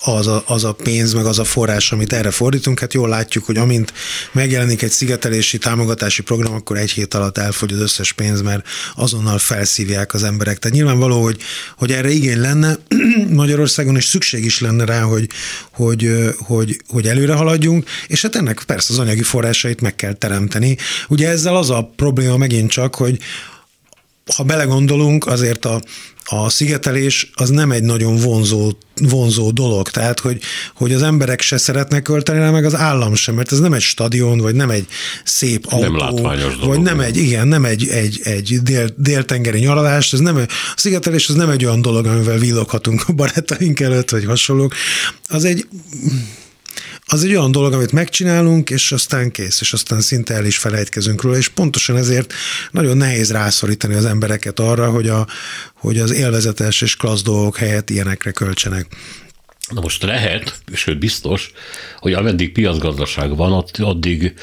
[0.00, 2.80] az a, az a pénz, meg az a forrás, amit erre fordítunk.
[2.80, 3.92] Hát jól látjuk, hogy amint
[4.32, 9.38] megjelenik egy szigetelési támogatási program, akkor egy hét alatt elfogy az összes pénz, mert azonnal
[9.38, 10.58] felszívják az emberek.
[10.58, 11.40] Tehát nyilvánvaló, hogy,
[11.76, 12.78] hogy erre igény lenne
[13.28, 15.28] Magyarországon, és szükség is lenne rá, hogy,
[15.70, 20.76] hogy, hogy, hogy előre haladjunk, és hát ennek persze az anyagi forrásait meg kell teremteni.
[21.08, 23.18] Ugye ezzel az a probléma megint csak, hogy
[24.36, 25.80] ha belegondolunk, azért a,
[26.24, 30.40] a szigetelés az nem egy nagyon vonzó, vonzó dolog, tehát hogy,
[30.74, 33.80] hogy az emberek se szeretnek költeni rá, meg az állam sem, mert ez nem egy
[33.80, 34.86] stadion, vagy nem egy
[35.24, 39.58] szép autó, nem látványos dolog, vagy nem egy, igen, nem egy, egy, egy dél, déltengeri
[39.58, 44.10] nyaralás, ez nem, a szigetelés az nem egy olyan dolog, amivel villoghatunk a barátaink előtt,
[44.10, 44.74] vagy hasonlók,
[45.28, 45.66] az egy
[47.06, 51.22] az egy olyan dolog, amit megcsinálunk, és aztán kész, és aztán szinte el is felejtkezünk
[51.22, 52.32] róla, és pontosan ezért
[52.70, 55.26] nagyon nehéz rászorítani az embereket arra, hogy, a,
[55.74, 58.86] hogy az élvezetes és klassz dolgok helyett ilyenekre költsenek.
[59.68, 61.50] Na most lehet, sőt biztos,
[61.98, 64.34] hogy ameddig piacgazdaság van, addig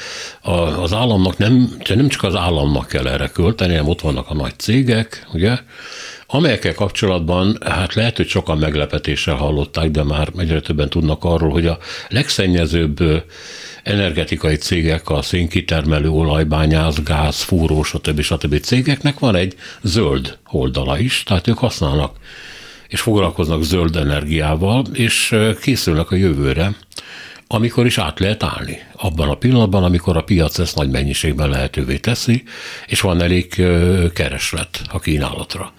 [0.80, 4.58] az államnak nem, nem csak az államnak kell erre költeni, hanem ott vannak a nagy
[4.58, 5.58] cégek, ugye,
[6.34, 11.66] amelyekkel kapcsolatban, hát lehet, hogy sokan meglepetéssel hallották, de már egyre többen tudnak arról, hogy
[11.66, 13.24] a legszennyezőbb
[13.82, 18.20] energetikai cégek, a szénkitermelő, olajbányász, gáz, fúró, stb.
[18.20, 18.60] stb.
[18.60, 22.16] cégeknek van egy zöld oldala is, tehát ők használnak
[22.88, 26.76] és foglalkoznak zöld energiával, és készülnek a jövőre,
[27.46, 28.78] amikor is át lehet állni.
[28.96, 32.42] Abban a pillanatban, amikor a piac ezt nagy mennyiségben lehetővé teszi,
[32.86, 33.62] és van elég
[34.14, 35.72] kereslet a kínálatra.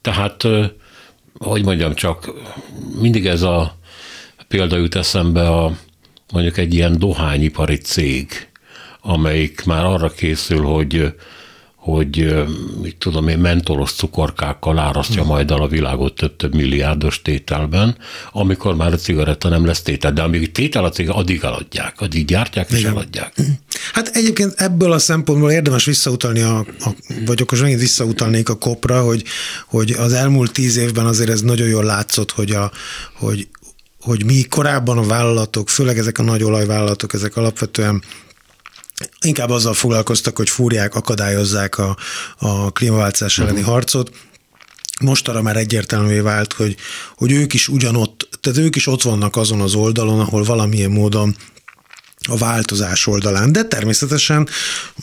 [0.00, 0.46] Tehát,
[1.38, 2.30] hogy mondjam, csak
[3.00, 3.78] mindig ez a
[4.48, 5.76] példa jut eszembe a
[6.32, 8.48] mondjuk egy ilyen dohányipari cég,
[9.00, 11.14] amelyik már arra készül, hogy
[11.80, 12.44] hogy
[12.82, 17.96] mit tudom én, mentolos cukorkákkal árasztja majd el a világot több-több milliárdos tételben,
[18.32, 22.24] amikor már a cigaretta nem lesz tétel, de amíg tétel a cég, addig eladják, addig
[22.24, 22.90] gyártják és Igen.
[22.90, 23.34] eladják.
[23.92, 26.90] Hát egyébként ebből a szempontból érdemes visszautalni, a, a,
[27.26, 29.24] vagy akkor megint visszautalnék a kopra, hogy,
[29.66, 32.70] hogy az elmúlt tíz évben azért ez nagyon jól látszott, hogy, a,
[33.14, 33.48] hogy,
[34.00, 38.02] hogy mi korábban a vállalatok, főleg ezek a nagy olajvállalatok, ezek alapvetően
[39.24, 41.96] inkább azzal foglalkoztak, hogy fúrják, akadályozzák a,
[42.38, 43.72] a klímaváltozás elleni uh-huh.
[43.72, 44.10] harcot.
[45.00, 46.76] Most arra már egyértelművé vált, hogy,
[47.16, 51.36] hogy ők is ugyanott, tehát ők is ott vannak azon az oldalon, ahol valamilyen módon
[52.30, 54.48] a változás oldalán, de természetesen,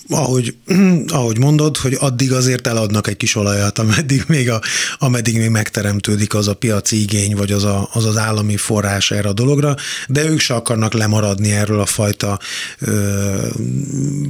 [0.10, 0.56] ahogy,
[1.08, 4.62] ahogy mondod, hogy addig azért eladnak egy kis olajat, ameddig még, a,
[4.98, 9.30] ameddig még megteremtődik az a piaci igény, vagy az, a, az az állami forrás erre
[9.30, 9.76] a dologra,
[10.08, 12.40] de ők se akarnak lemaradni erről a fajta
[12.80, 13.48] ö,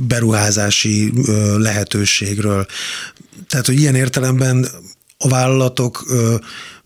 [0.08, 2.66] beruházási ö, lehetőségről.
[3.50, 4.68] Tehát, hogy ilyen értelemben
[5.18, 6.36] a vállalatok ö,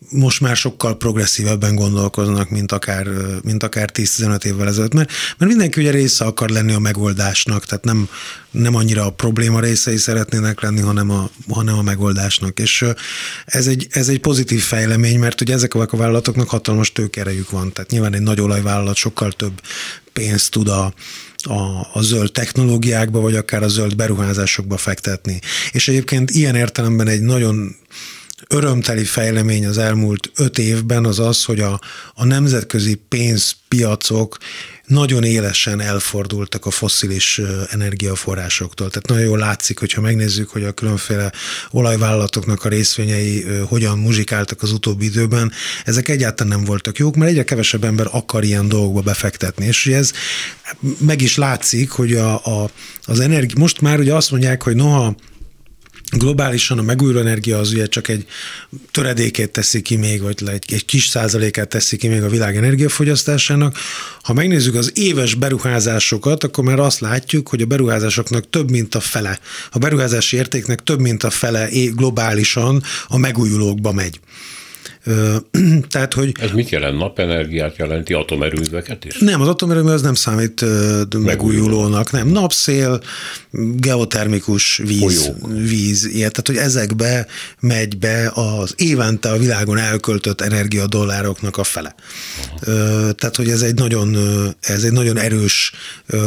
[0.10, 3.08] most már sokkal progresszívebben gondolkoznak, mint akár,
[3.44, 7.84] mint akár 10-15 évvel ezelőtt, mert, mert mindenki ugye része akar lenni a megoldásnak, tehát
[7.84, 8.10] nem,
[8.52, 12.60] nem annyira a probléma részei szeretnének lenni, hanem a, hanem a megoldásnak.
[12.60, 12.86] És
[13.46, 17.92] ez egy, ez egy pozitív fejlemény, mert ugye ezek a vállalatoknak hatalmas tőkerejük van, tehát
[17.92, 19.62] nyilván egy nagy olajvállalat sokkal több
[20.14, 20.94] pénzt tud a,
[21.44, 25.40] a, a zöld technológiákba, vagy akár a zöld beruházásokba fektetni.
[25.72, 27.76] És egyébként ilyen értelemben egy nagyon
[28.48, 31.80] örömteli fejlemény az elmúlt öt évben az az, hogy a,
[32.14, 34.38] a nemzetközi pénzpiacok
[34.86, 38.90] nagyon élesen elfordultak a fosszilis energiaforrásoktól.
[38.90, 41.32] Tehát nagyon jól látszik, hogyha megnézzük, hogy a különféle
[41.72, 45.52] olajvállalatoknak a részvényei hogyan muzsikáltak az utóbbi időben,
[45.86, 49.66] ezek egyáltalán nem voltak jók, mert egyre kevesebb ember akar ilyen dolgokba befektetni.
[49.66, 50.12] És ez
[50.98, 52.70] meg is látszik, hogy a, a,
[53.04, 55.16] az energia, most már ugye azt mondják, hogy noha
[56.12, 58.26] globálisan a megújuló energia az ugye csak egy
[58.92, 63.78] töredékét teszi ki még, vagy egy, egy kis százalékát teszi ki még a világ energiafogyasztásának.
[64.22, 69.00] Ha megnézzük az éves beruházásokat, akkor már azt látjuk, hogy a beruházásoknak több mint a
[69.00, 69.40] fele,
[69.72, 74.20] a beruházási értéknek több mint a fele globálisan a megújulókba megy.
[75.92, 76.32] Tehát, hogy...
[76.40, 76.98] Ez mit jelent?
[76.98, 79.18] Napenergiát jelenti atomerőműveket is?
[79.18, 80.66] Nem, az atomerőmű az nem számít
[81.18, 82.12] megújulónak.
[82.12, 83.02] Nem, napszél,
[83.76, 85.52] geotermikus víz, Folyók.
[85.54, 86.32] víz, ilyet.
[86.32, 87.28] Tehát, hogy ezekbe
[87.60, 91.96] megy be az évente a világon elköltött energiadollároknak a fele.
[92.66, 93.12] Aha.
[93.12, 94.18] Tehát, hogy ez egy nagyon,
[94.60, 95.72] ez egy nagyon erős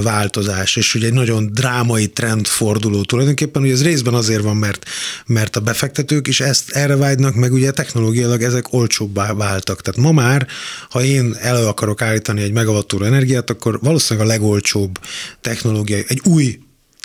[0.02, 4.84] változás, és ugye egy nagyon drámai trendforduló tulajdonképpen, hogy ez részben azért van, mert,
[5.26, 9.80] mert a befektetők is ezt erre vágynak, meg ugye technológiailag ezek olcsóbbá váltak.
[9.80, 10.46] Tehát ma már,
[10.90, 14.98] ha én elő akarok állítani egy megavattúra energiát, akkor valószínűleg a legolcsóbb
[15.40, 16.58] technológia, egy új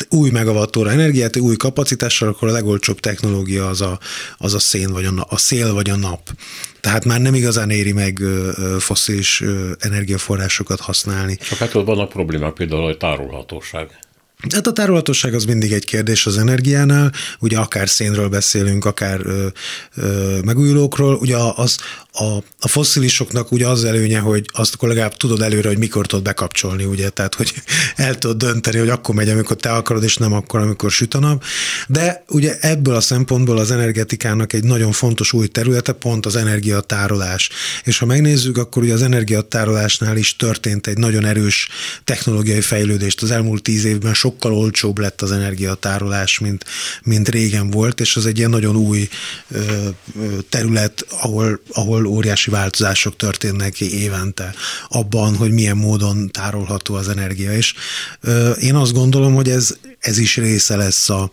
[0.10, 4.00] új megawattóra energiát, új kapacitással, akkor a legolcsóbb technológia az a,
[4.38, 6.30] az a szén, vagy a, a szél, vagy a nap.
[6.82, 8.20] Tehát már nem igazán éri meg
[8.80, 9.44] foszilis
[9.80, 11.38] energiaforrásokat használni.
[11.38, 14.00] Csak hát ott vannak problémák, például a tárolhatóság.
[14.48, 19.48] Hát a tárolhatóság az mindig egy kérdés az energiánál, ugye akár szénről beszélünk, akár ö,
[19.96, 21.78] ö, megújulókról, ugye az,
[22.12, 26.24] a, a fosszilisoknak ugye az előnye, hogy azt akkor legalább tudod előre, hogy mikor tudod
[26.24, 27.54] bekapcsolni, ugye, tehát hogy
[27.96, 31.20] el tudod dönteni, hogy akkor megy, amikor te akarod, és nem akkor, amikor süt a
[31.20, 31.44] nap.
[31.88, 37.50] De ugye ebből a szempontból az energetikának egy nagyon fontos új területe pont az energiatárolás.
[37.84, 41.70] És ha megnézzük, akkor ugye az energiatárolásnál is történt egy nagyon erős
[42.04, 43.22] technológiai fejlődést.
[43.22, 46.66] Az elmúlt tíz évben sokkal olcsóbb lett az energiatárolás, mint,
[47.04, 49.10] mint régen volt, és az egy ilyen nagyon új
[50.50, 54.54] terület, ahol, ahol óriási változások történnek évente
[54.88, 57.54] abban, hogy milyen módon tárolható az energia.
[57.54, 57.74] És
[58.62, 61.30] én azt gondolom, hogy ez, ez is része lesz a,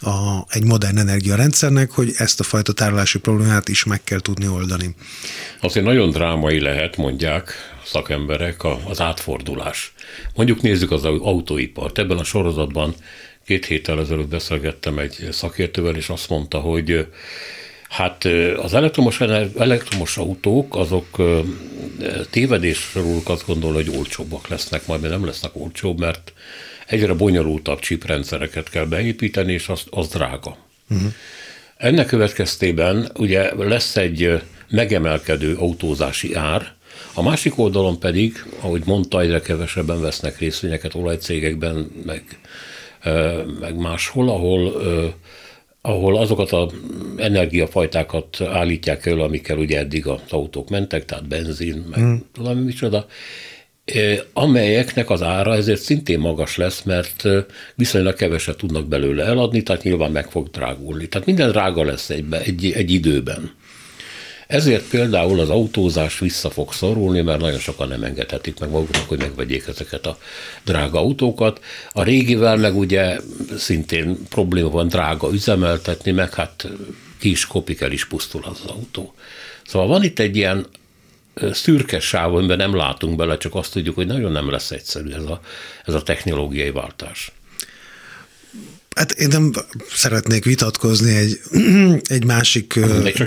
[0.00, 4.94] a, egy modern energiarendszernek, hogy ezt a fajta tárolási problémát is meg kell tudni oldani.
[5.60, 7.52] Azért nagyon drámai lehet, mondják
[7.90, 9.92] szakemberek, az átfordulás.
[10.34, 11.98] Mondjuk nézzük az autóipart.
[11.98, 12.94] Ebben a sorozatban
[13.46, 17.06] két héttel ezelőtt beszélgettem egy szakértővel, és azt mondta, hogy
[17.88, 18.24] Hát
[18.56, 19.20] az elektromos,
[19.58, 21.06] elektromos autók, azok
[22.30, 26.32] tévedésről azt gondol, hogy olcsóbbak lesznek, majd nem lesznek olcsóbb, mert
[26.86, 30.56] egyre bonyolultabb csiprendszereket kell beépíteni, és az, az drága.
[30.90, 31.12] Uh-huh.
[31.76, 36.72] Ennek következtében ugye lesz egy megemelkedő autózási ár,
[37.14, 42.22] a másik oldalon pedig, ahogy mondta, egyre kevesebben vesznek részvényeket olajcégekben, meg,
[43.60, 44.82] meg máshol, ahol
[45.82, 46.72] ahol azokat az
[47.16, 52.24] energiafajtákat állítják elő, amikkel ugye eddig az autók mentek, tehát benzin, meg hmm.
[52.32, 53.06] tudom micsoda,
[54.32, 57.24] amelyeknek az ára ezért szintén magas lesz, mert
[57.74, 61.08] viszonylag keveset tudnak belőle eladni, tehát nyilván meg fog drágulni.
[61.08, 63.50] Tehát minden drága lesz egy, egy, egy időben.
[64.48, 69.18] Ezért például az autózás vissza fog szorulni, mert nagyon sokan nem engedhetik meg maguknak, hogy
[69.18, 70.18] megvegyék ezeket a
[70.64, 71.60] drága autókat.
[71.92, 73.18] A régivel meg ugye
[73.56, 76.68] szintén probléma van drága üzemeltetni, meg hát
[77.18, 79.14] kis kopik el is pusztul az, az autó.
[79.66, 80.66] Szóval van itt egy ilyen
[81.52, 85.24] szürke sáv, amiben nem látunk bele, csak azt tudjuk, hogy nagyon nem lesz egyszerű ez
[85.24, 85.40] a,
[85.84, 87.32] ez a technológiai váltás.
[88.98, 89.52] Hát én nem
[89.94, 91.40] szeretnék vitatkozni egy,
[92.16, 93.24] egy másik egy,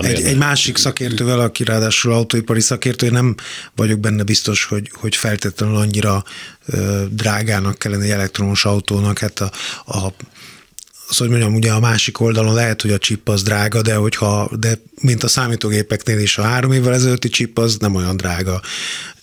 [0.00, 3.34] egy, egy másik szakértővel, aki ráadásul autóipari szakértő, én nem
[3.76, 6.24] vagyok benne biztos, hogy, hogy feltétlenül annyira
[7.10, 9.18] drágának kellene egy elektromos autónak.
[9.18, 9.50] Hát a,
[9.86, 10.14] a
[11.08, 14.50] az, hogy mondjam, ugye a másik oldalon lehet, hogy a chip az drága, de hogyha,
[14.58, 18.60] de mint a számítógépeknél is a három évvel ezelőtti chip az nem olyan drága.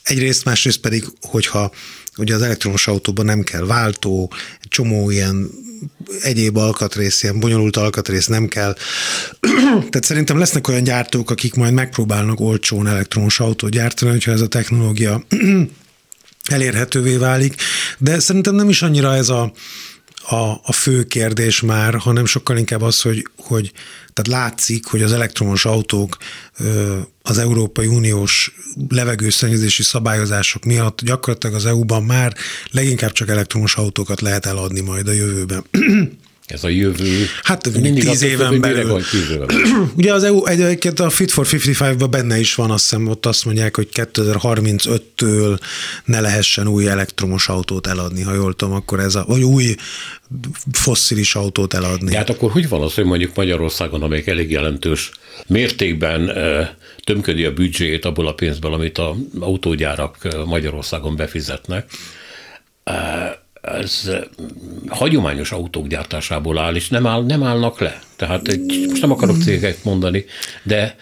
[0.04, 1.72] Egyrészt, másrészt pedig, hogyha
[2.18, 4.32] ugye az elektromos autóban nem kell váltó,
[4.62, 5.50] egy csomó ilyen
[6.22, 8.76] egyéb alkatrész, ilyen bonyolult alkatrész nem kell.
[9.90, 14.48] Tehát szerintem lesznek olyan gyártók, akik majd megpróbálnak olcsón elektromos autót gyártani, hogyha ez a
[14.48, 15.24] technológia
[16.46, 17.56] elérhetővé válik,
[17.98, 19.52] de szerintem nem is annyira ez a,
[20.30, 23.72] a, a fő kérdés már, hanem sokkal inkább az, hogy, hogy
[24.14, 26.18] tehát látszik, hogy az elektromos autók
[27.22, 28.56] az Európai Uniós
[28.90, 32.36] levegőszennyezési szabályozások miatt gyakorlatilag az EU-ban már
[32.72, 35.64] leginkább csak elektromos autókat lehet eladni majd a jövőben.
[36.52, 37.26] Ez a jövő.
[37.44, 39.02] Hát mindig tíz éven belül.
[39.98, 43.46] Ugye az EU egyébként a Fit for 55-ban benne is van, azt hiszem, ott azt
[43.46, 45.60] mondják, hogy 2035-től
[46.06, 49.76] ne lehessen új elektromos autót eladni, ha jól tudom, akkor ez a, vagy új
[50.72, 52.12] fosszilis autót eladni.
[52.12, 55.12] De hát akkor hogy van az, hogy mondjuk Magyarországon, amelyik elég jelentős
[55.48, 56.32] mértékben
[57.04, 61.92] tömködi a büdzséjét abból a pénzből, amit a autógyárak Magyarországon befizetnek,
[63.62, 64.10] ez
[64.88, 68.00] hagyományos autók gyártásából áll, és nem, áll, nem állnak le.
[68.16, 68.42] Tehát
[68.88, 70.26] most nem akarok cégeket mondani,
[70.64, 70.96] de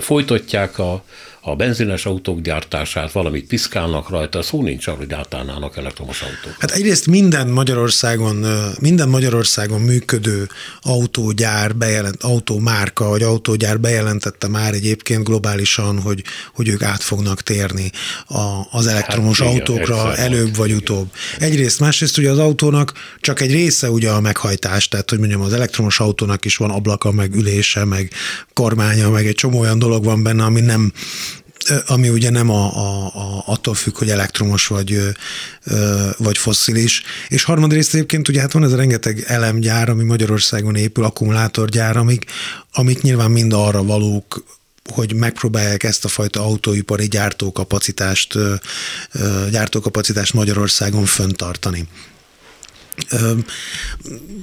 [0.00, 1.04] folytatják a,
[1.44, 6.56] a benzines autók gyártását, valamit piszkálnak rajta, szó nincs arra, hogy átállnának elektromos autók.
[6.58, 8.46] Hát egyrészt minden Magyarországon,
[8.80, 10.48] minden Magyarországon működő
[10.80, 16.22] autógyár, bejelent, autómárka vagy autógyár bejelentette már egyébként globálisan, hogy,
[16.54, 17.90] hogy ők át fognak térni
[18.26, 21.10] a, az elektromos hát, autókra igen, előbb vagy utóbb.
[21.38, 25.52] Egyrészt, másrészt ugye az autónak csak egy része ugye a meghajtás, tehát hogy mondjam, az
[25.52, 28.10] elektromos autónak is van ablaka, meg ülése, meg
[28.54, 30.92] kormánya, meg egy csomó olyan dolog van benne, ami nem
[31.86, 35.00] ami ugye nem a, a, a, attól függ, hogy elektromos vagy,
[36.16, 37.02] vagy fosszilis.
[37.28, 42.24] És harmadrészt egyébként ugye hát van ez a rengeteg elemgyár, ami Magyarországon épül, akkumulátorgyár, amik,
[42.72, 44.44] amik nyilván mind arra valók,
[44.90, 48.38] hogy megpróbálják ezt a fajta autóipari gyártókapacitást,
[49.50, 51.88] gyártókapacitást Magyarországon föntartani.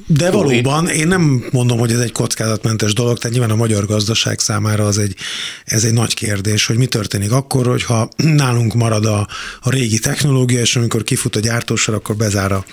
[0.07, 4.39] De valóban én nem mondom, hogy ez egy kockázatmentes dolog, tehát nyilván a magyar gazdaság
[4.39, 5.15] számára az egy,
[5.65, 9.27] ez egy nagy kérdés, hogy mi történik akkor, hogyha nálunk marad a,
[9.61, 12.65] a régi technológia, és amikor kifut a gyártósor, akkor bezár a,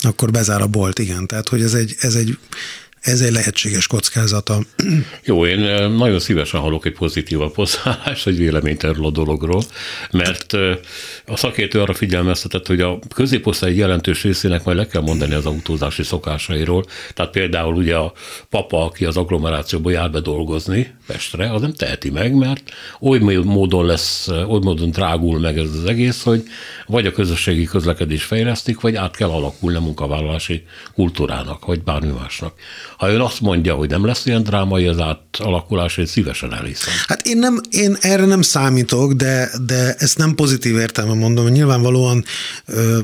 [0.00, 1.26] akkor bezár a bolt, igen.
[1.26, 2.38] Tehát, hogy ez egy, ez egy
[3.00, 4.58] ez egy lehetséges kockázata.
[5.24, 9.62] Jó, én nagyon szívesen hallok egy pozitívabb hozzáállást, egy véleményt erről a dologról,
[10.10, 10.52] mert
[11.26, 16.02] a szakértő arra figyelmeztetett, hogy a középosztály jelentős részének majd le kell mondani az autózási
[16.02, 16.84] szokásairól.
[17.14, 18.12] Tehát például ugye a
[18.50, 22.62] papa, aki az agglomerációból jár be dolgozni Pestre, az nem teheti meg, mert
[23.00, 26.42] oly módon lesz, oly módon drágul meg ez az egész, hogy
[26.86, 32.54] vagy a közösségi közlekedés fejlesztik, vagy át kell alakulni a munkavállalási kultúrának, vagy bármi másnak.
[32.96, 36.92] Ha ön azt mondja, hogy nem lesz ilyen drámai az átalakulás, én szívesen elhiszem.
[37.06, 42.24] Hát én, nem, én erre nem számítok, de, de ezt nem pozitív értelme mondom, nyilvánvalóan
[42.66, 42.98] ö,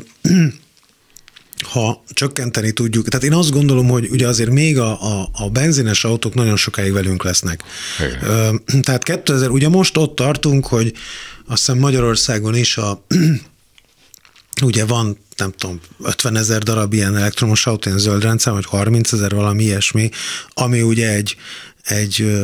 [1.62, 6.04] ha csökkenteni tudjuk, tehát én azt gondolom, hogy ugye azért még a, a, a benzines
[6.04, 7.62] autók nagyon sokáig velünk lesznek.
[7.98, 8.82] Igen.
[8.82, 10.92] Tehát 2000, ugye most ott tartunk, hogy
[11.46, 13.04] azt hiszem Magyarországon is a
[14.64, 19.12] ugye van, nem tudom, 50 ezer darab ilyen elektromos autó, ilyen zöld rendszer, vagy 30
[19.12, 20.10] ezer valami ilyesmi,
[20.54, 21.36] ami ugye egy,
[21.82, 22.38] egy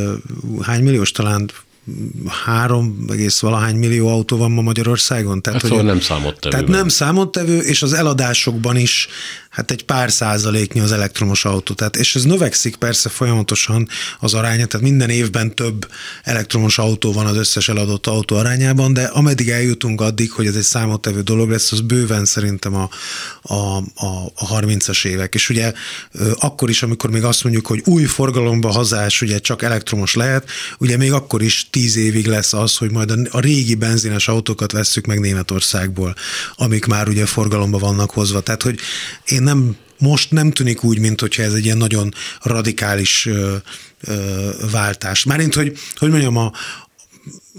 [0.63, 1.51] hány milliós, talán
[2.45, 5.43] három egész valahány millió autó van ma Magyarországon.
[5.43, 6.51] Tehát, hát szóval nem számottevő.
[6.51, 9.09] Tehát nem számottevő, és az eladásokban is
[9.53, 11.75] hát egy pár százaléknyi az elektromos autó.
[11.75, 13.89] Tehát, és ez növekszik persze folyamatosan
[14.21, 15.91] az aránya, tehát minden évben több
[16.23, 20.63] elektromos autó van az összes eladott autó arányában, de ameddig eljutunk addig, hogy ez egy
[20.63, 22.89] számottevő dolog lesz, az bőven szerintem a,
[23.43, 25.35] a, a, a 30-as évek.
[25.35, 25.73] És ugye
[26.39, 30.97] akkor is, amikor még azt mondjuk, hogy új forgalomba hazás, ugye csak elektromos lehet, ugye
[30.97, 35.21] még akkor is tíz évig lesz az, hogy majd a régi benzines autókat vesszük meg
[35.21, 36.15] Németországból,
[36.57, 38.41] amik már ugye forgalomba vannak hozva.
[38.41, 38.79] Tehát, hogy
[39.25, 43.57] én nem most nem tűnik úgy, mint hogyha ez egy ilyen nagyon radikális ö,
[44.01, 45.25] ö, váltás.
[45.25, 46.53] Márint, hogy, hogy mondjam, a,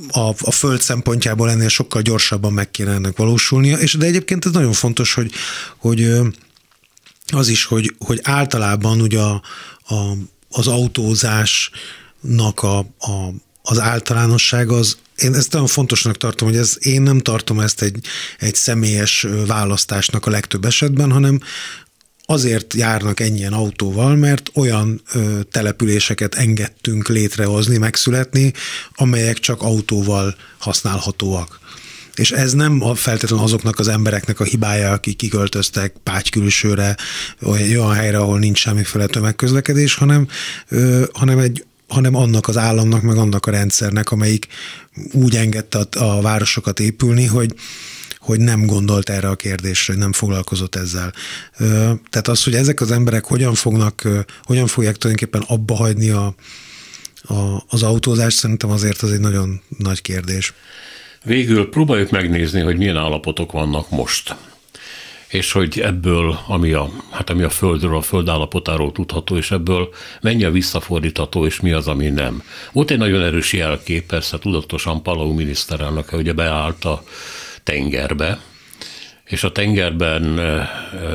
[0.09, 4.51] a, a föld szempontjából ennél sokkal gyorsabban meg kéne ennek valósulnia, és de egyébként ez
[4.51, 5.31] nagyon fontos, hogy,
[5.77, 6.11] hogy
[7.33, 9.41] az is, hogy, hogy általában ugye a,
[9.87, 9.95] a,
[10.49, 17.01] az autózásnak a, a, az általánosság az, én ezt nagyon fontosnak tartom, hogy ez, én
[17.01, 18.05] nem tartom ezt egy,
[18.39, 21.39] egy személyes választásnak a legtöbb esetben, hanem
[22.25, 28.53] azért járnak ennyien autóval, mert olyan ö, településeket engedtünk létrehozni, megszületni,
[28.95, 31.59] amelyek csak autóval használhatóak.
[32.15, 36.97] És ez nem feltétlenül azoknak az embereknek a hibája, akik kiköltöztek Pács külsőre,
[37.41, 40.27] olyan helyre, ahol nincs semmiféle tömegközlekedés, hanem,
[40.67, 44.47] ö, hanem egy hanem annak az államnak, meg annak a rendszernek, amelyik
[45.11, 47.53] úgy engedte a, városokat épülni, hogy,
[48.17, 51.13] hogy nem gondolt erre a kérdésre, nem foglalkozott ezzel.
[52.09, 54.07] Tehát az, hogy ezek az emberek hogyan fognak,
[54.43, 56.35] hogyan fogják tulajdonképpen abba hagyni a,
[57.21, 60.53] a, az autózást, szerintem azért az egy nagyon nagy kérdés.
[61.23, 64.35] Végül próbáljuk megnézni, hogy milyen állapotok vannak most
[65.33, 69.89] és hogy ebből, ami a, hát ami a Földről, a Föld állapotáról tudható, és ebből
[70.21, 72.43] mennyi a visszafordítható, és mi az, ami nem.
[72.71, 77.03] Volt egy nagyon erős jelkép, persze tudatosan Palau miniszterelnök, ugye beállt a
[77.63, 78.39] tengerbe,
[79.25, 80.69] és a tengerben eh,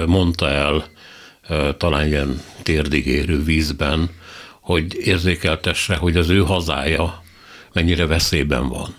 [0.06, 0.84] mondta el,
[1.48, 4.10] eh, talán ilyen térdigérő vízben,
[4.60, 7.22] hogy érzékeltesse, hogy az ő hazája
[7.72, 8.94] mennyire veszélyben van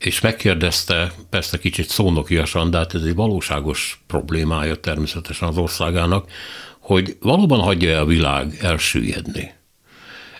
[0.00, 6.30] és megkérdezte, persze kicsit szónokiasan, de hát ez egy valóságos problémája természetesen az országának,
[6.78, 9.52] hogy valóban hagyja-e a világ elsüllyedni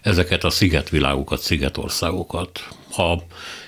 [0.02, 2.68] ezeket a szigetvilágokat, szigetországokat.
[2.90, 3.22] Ha,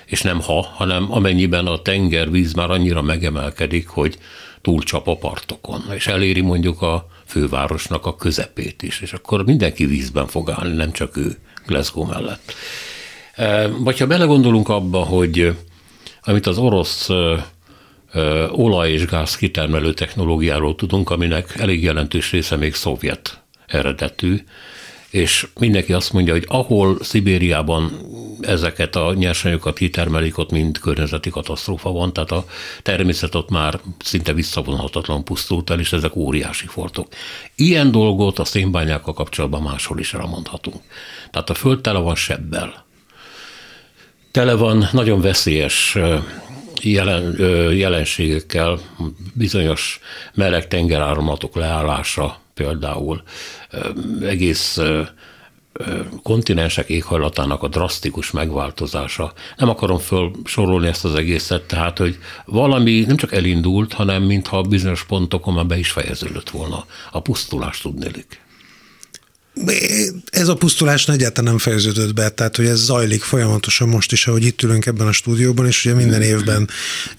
[0.05, 4.17] és nem ha, hanem amennyiben a tengervíz már annyira megemelkedik, hogy
[4.61, 10.27] túlcsap a partokon, és eléri mondjuk a fővárosnak a közepét is, és akkor mindenki vízben
[10.27, 12.53] fog állni, nem csak ő Glasgow mellett.
[13.79, 15.55] Vagy ha belegondolunk abba, hogy
[16.23, 17.09] amit az orosz
[18.51, 24.43] olaj- és gáz kitermelő technológiáról tudunk, aminek elég jelentős része még szovjet eredetű,
[25.09, 27.91] és mindenki azt mondja, hogy ahol Szibériában
[28.41, 32.45] ezeket a nyersanyagokat kitermelik, ott mind környezeti katasztrófa van, tehát a
[32.81, 37.07] természet ott már szinte visszavonhatatlan pusztult el, és ezek óriási fortok.
[37.55, 40.81] Ilyen dolgot a szénbányákkal kapcsolatban máshol is elmondhatunk.
[41.31, 42.82] Tehát a föld tele van sebbel.
[44.33, 45.97] Tele van nagyon veszélyes
[46.81, 47.35] jelen,
[47.73, 48.79] jelenségekkel,
[49.33, 49.99] bizonyos
[50.33, 53.23] meleg tengeráramlatok leállása például,
[54.21, 54.79] egész
[56.23, 59.33] kontinensek éghajlatának a drasztikus megváltozása.
[59.57, 65.05] Nem akarom felsorolni ezt az egészet, tehát, hogy valami nem csak elindult, hanem mintha bizonyos
[65.05, 66.85] pontokon már be is fejeződött volna.
[67.11, 68.41] A pusztulás tudnélik.
[70.31, 74.45] Ez a pusztulás egyáltalán nem fejeződött be, tehát hogy ez zajlik folyamatosan most is, ahogy
[74.45, 76.69] itt ülünk ebben a stúdióban, és ugye minden évben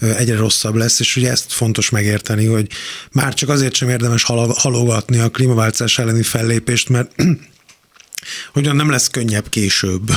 [0.01, 2.69] egyre rosszabb lesz, és ugye ezt fontos megérteni, hogy
[3.13, 4.23] már csak azért sem érdemes
[4.55, 7.15] halogatni a klímaváltozás elleni fellépést, mert
[8.53, 10.11] hogyan nem lesz könnyebb később.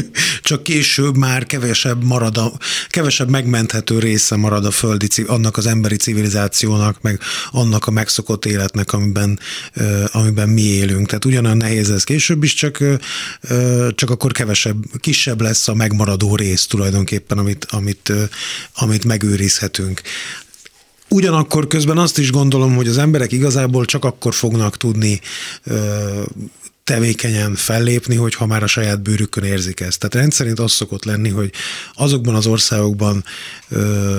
[0.42, 2.52] Csak később már kevesebb marad a,
[2.88, 7.20] kevesebb megmenthető része marad a földi, annak az emberi civilizációnak, meg
[7.50, 9.38] annak a megszokott életnek, amiben,
[10.06, 11.06] amiben mi élünk.
[11.06, 12.78] Tehát ugyanolyan nehéz ez később is, csak,
[13.94, 18.12] csak akkor kevesebb, kisebb lesz a megmaradó rész tulajdonképpen, amit, amit,
[18.74, 20.00] amit megőrizhetünk.
[21.08, 25.20] Ugyanakkor közben azt is gondolom, hogy az emberek igazából csak akkor fognak tudni
[26.84, 29.98] tevékenyen fellépni, hogyha már a saját bőrükön érzik ezt.
[29.98, 31.52] Tehát rendszerint az szokott lenni, hogy
[31.94, 33.24] azokban az országokban,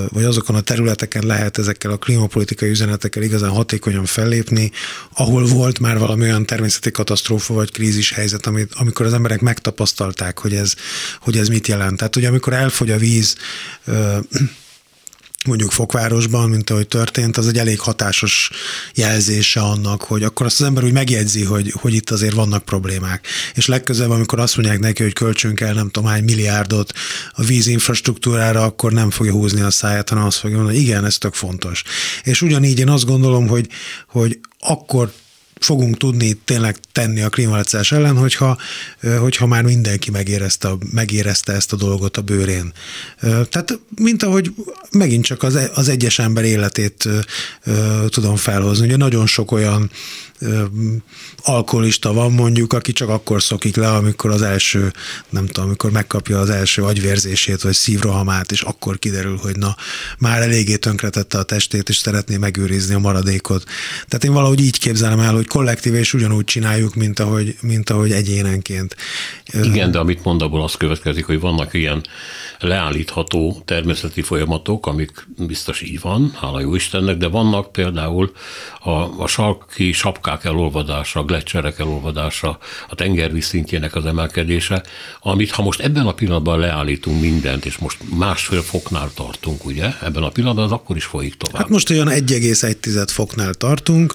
[0.08, 4.72] vagy azokon a területeken lehet ezekkel a klímapolitikai üzenetekkel igazán hatékonyan fellépni,
[5.14, 10.40] ahol volt már valami olyan természeti katasztrófa vagy krízis helyzet, amit, amikor az emberek megtapasztalták,
[10.40, 10.74] hogy ez,
[11.20, 11.98] hogy ez mit jelent.
[11.98, 13.36] Tehát, hogy amikor elfogy a víz,
[15.46, 18.50] mondjuk Fokvárosban, mint ahogy történt, az egy elég hatásos
[18.94, 23.28] jelzése annak, hogy akkor azt az ember úgy megjegyzi, hogy, hogy itt azért vannak problémák.
[23.54, 26.94] És legközelebb, amikor azt mondják neki, hogy költsünk el nem tudom hány milliárdot
[27.32, 31.34] a vízinfrastruktúrára, akkor nem fogja húzni a száját, hanem azt fogja mondani, igen, ez tök
[31.34, 31.84] fontos.
[32.24, 33.68] És ugyanígy én azt gondolom, hogy,
[34.08, 35.12] hogy akkor
[35.60, 38.58] fogunk tudni tényleg tenni a klímaváltozás ellen, hogyha,
[39.20, 42.74] hogyha már mindenki megérezte, megérezte ezt a dolgot a bőrén.
[43.22, 44.54] Tehát, mint ahogy
[44.92, 47.10] megint csak az, az egyes ember életét
[48.08, 48.86] tudom felhozni.
[48.86, 49.92] Ugye nagyon sok olyan
[51.44, 54.94] alkoholista van mondjuk, aki csak akkor szokik le, amikor az első,
[55.30, 59.76] nem tudom, amikor megkapja az első agyvérzését, vagy szívrohamát, és akkor kiderül, hogy na,
[60.20, 63.64] már eléggé tönkretette a testét, és szeretné megőrizni a maradékot.
[64.08, 68.12] Tehát én valahogy így képzelem el, hogy kollektív és ugyanúgy csináljuk, mint ahogy, mint ahogy
[68.12, 68.96] egyénenként.
[69.64, 72.02] Igen, de amit mond, abból az következik, hogy vannak ilyen
[72.60, 78.32] leállítható természeti folyamatok, amik biztos így van, hála jó Istennek, de vannak például
[78.80, 78.90] a,
[79.22, 82.58] a sarki sapkák elolvadása, a gletszerek elolvadása,
[82.90, 84.84] a tengervíz szintjének az emelkedése,
[85.20, 90.24] amit ha most ebben a pillanatban leállítunk mindent, és most másfél foknál tartunk, ugye, ebben
[90.24, 91.62] a pillanatban az akkor is folyik tovább.
[91.62, 94.14] Hát most olyan 1,1 foknál tartunk,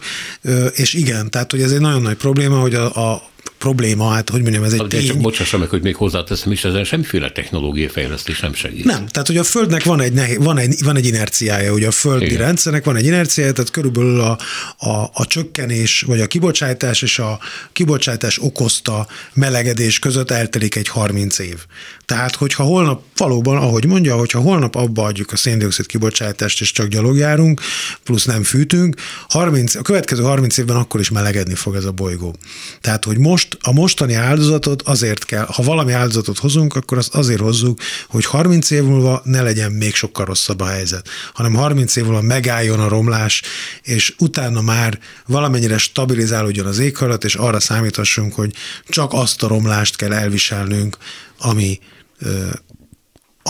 [0.74, 3.22] és igen, tehát hogy ez egy nagyon nagy probléma, hogy a, a
[3.58, 5.06] probléma, hát hogy mondjam, ez egy tény.
[5.06, 8.84] Csak bocsássa meg, hogy még hozzáteszem is, ezen semmiféle technológiai fejlesztés nem segít.
[8.84, 11.90] Nem, tehát hogy a Földnek van egy, nehéz, van egy, van egy inerciája, ugye a
[11.90, 12.38] földi Igen.
[12.38, 14.38] rendszernek van egy inerciája, tehát körülbelül a,
[14.78, 17.38] a, a csökkenés, vagy a kibocsátás és a
[17.72, 21.56] kibocsátás okozta melegedés között eltelik egy 30 év.
[22.04, 26.86] Tehát, hogyha holnap valóban, ahogy mondja, hogyha holnap abba adjuk a széndiokszid kibocsátást, és csak
[26.86, 27.60] gyalogjárunk,
[28.04, 28.96] plusz nem fűtünk,
[29.28, 32.36] 30, a következő 30 évben akkor is melegedni fog ez a bolygó.
[32.80, 37.40] Tehát, hogy most a mostani áldozatot azért kell, ha valami áldozatot hozunk, akkor azt azért
[37.40, 42.04] hozzuk, hogy 30 év múlva ne legyen még sokkal rosszabb a helyzet, hanem 30 év
[42.04, 43.42] múlva megálljon a romlás,
[43.82, 48.54] és utána már valamennyire stabilizálódjon az éghajlat, és arra számíthassunk, hogy
[48.88, 50.96] csak azt a romlást kell elviselnünk,
[51.38, 51.78] ami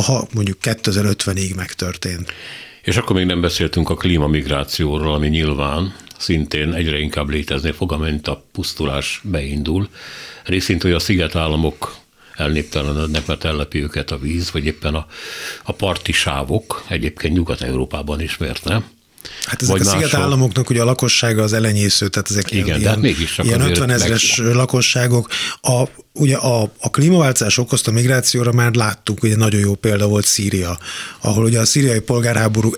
[0.05, 2.32] ha mondjuk 2050-ig megtörtént.
[2.82, 8.28] És akkor még nem beszéltünk a klímamigrációról, ami nyilván szintén egyre inkább létezni fog, amint
[8.28, 9.88] a pusztulás beindul.
[10.44, 11.96] Részint, hogy a szigetállamok
[12.34, 15.06] elnéptelenednek, mert ellepi őket a víz, vagy éppen a,
[15.62, 18.84] a parti sávok, egyébként Nyugat-Európában is, miért nem?
[19.44, 22.88] Hát ezek Vagy a szigetállamoknak ugye a lakossága az elenyésző, tehát ezek Igen, ilyen, de
[22.88, 24.54] hát mégis ilyen 50 ezres meg...
[24.54, 25.28] lakosságok.
[25.60, 30.78] A, ugye a, a klímaváltozás okozta migrációra már láttuk, ugye nagyon jó példa volt Szíria,
[31.20, 32.70] ahol ugye a szíriai polgárháború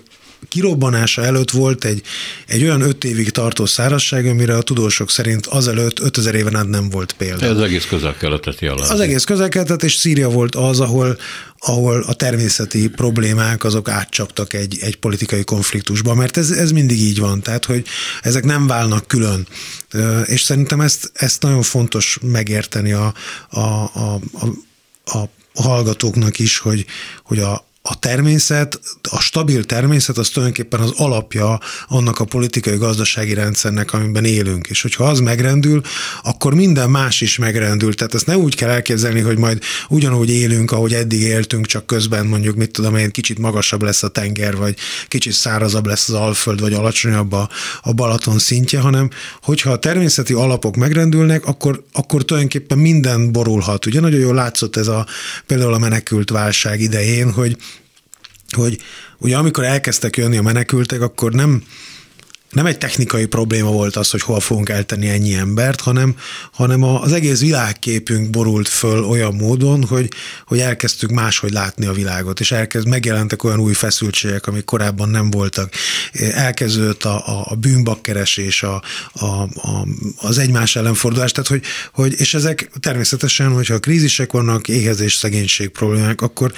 [0.49, 2.01] kirobbanása előtt volt egy,
[2.47, 6.89] egy olyan öt évig tartó szárazság, amire a tudósok szerint azelőtt 5000 éven át nem
[6.89, 7.45] volt példa.
[7.45, 8.89] Ez egész közel-keletet jelent.
[8.89, 9.49] Az egész közel
[9.81, 11.17] és Szíria volt az, ahol,
[11.59, 17.19] ahol a természeti problémák azok átcsaptak egy, egy politikai konfliktusba, mert ez, ez mindig így
[17.19, 17.85] van, tehát hogy
[18.21, 19.47] ezek nem válnak külön.
[20.25, 23.13] És szerintem ezt, ezt nagyon fontos megérteni a,
[23.49, 24.19] a, a,
[25.03, 26.85] a, a hallgatóknak is, hogy,
[27.23, 28.79] hogy a, a természet,
[29.09, 34.67] a stabil természet az tulajdonképpen az alapja annak a politikai gazdasági rendszernek, amiben élünk.
[34.67, 35.81] És hogyha az megrendül,
[36.23, 37.93] akkor minden más is megrendül.
[37.95, 42.25] Tehát ezt ne úgy kell elképzelni, hogy majd ugyanúgy élünk, ahogy eddig éltünk, csak közben
[42.25, 44.75] mondjuk, mit tudom én, kicsit magasabb lesz a tenger, vagy
[45.07, 47.49] kicsit szárazabb lesz az Alföld, vagy alacsonyabb a,
[47.81, 49.09] a Balaton szintje, hanem
[49.41, 53.85] hogyha a természeti alapok megrendülnek, akkor, akkor tulajdonképpen minden borulhat.
[53.85, 55.05] Ugye nagyon jól látszott ez a
[55.45, 57.57] például a menekült válság idején, hogy
[58.55, 58.77] hogy
[59.17, 61.63] ugye amikor elkezdtek jönni a menekültek, akkor nem,
[62.51, 66.15] nem egy technikai probléma volt az, hogy hol fogunk eltenni ennyi embert, hanem,
[66.51, 70.09] hanem az egész világképünk borult föl olyan módon, hogy,
[70.45, 75.29] hogy elkezdtük máshogy látni a világot, és elkezd, megjelentek olyan új feszültségek, amik korábban nem
[75.31, 75.73] voltak.
[76.33, 78.81] Elkezdődött a, a, a bűnbakkeresés, a,
[79.13, 85.13] a, a, az egymás ellenfordulás, tehát hogy, hogy, és ezek természetesen, hogyha krízisek vannak, éhezés,
[85.15, 86.53] szegénység problémák, akkor,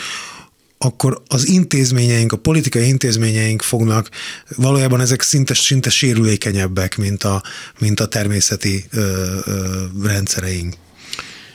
[0.84, 4.10] akkor az intézményeink, a politikai intézményeink fognak,
[4.56, 7.44] valójában ezek szinte, szinte sérülékenyebbek, mint a,
[7.80, 10.76] mint a természeti ö, ö, rendszereink.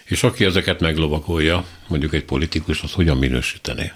[0.05, 3.93] És aki ezeket meglovakolja, mondjuk egy politikus, az hogyan minősítené?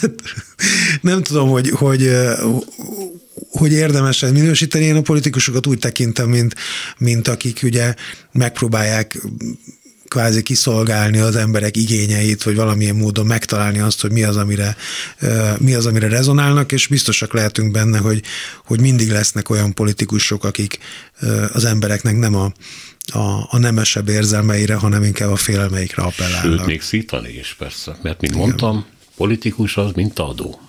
[1.00, 2.10] Nem tudom, hogy, hogy,
[3.50, 4.84] hogy érdemes minősíteni.
[4.84, 6.54] Én a politikusokat úgy tekintem, mint,
[6.98, 7.94] mint akik ugye
[8.32, 9.22] megpróbálják
[10.08, 14.76] kvázi kiszolgálni az emberek igényeit, vagy valamilyen módon megtalálni azt, hogy mi az, amire,
[15.58, 18.22] mi az, amire rezonálnak, és biztosak lehetünk benne, hogy,
[18.64, 20.78] hogy mindig lesznek olyan politikusok, akik
[21.52, 22.52] az embereknek nem a,
[23.12, 26.58] a, a nemesebb érzelmeire, hanem inkább a félelmeikre appellálnak.
[26.58, 28.86] Sőt, még szítani is persze, mert mint mondtam,
[29.16, 30.60] politikus az, mint adó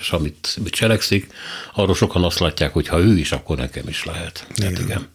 [0.00, 1.26] és amit cselekszik,
[1.74, 4.46] arról sokan azt látják, hogy ha ő is, akkor nekem is lehet.
[4.54, 4.74] Igen.
[4.74, 5.08] Hát igen.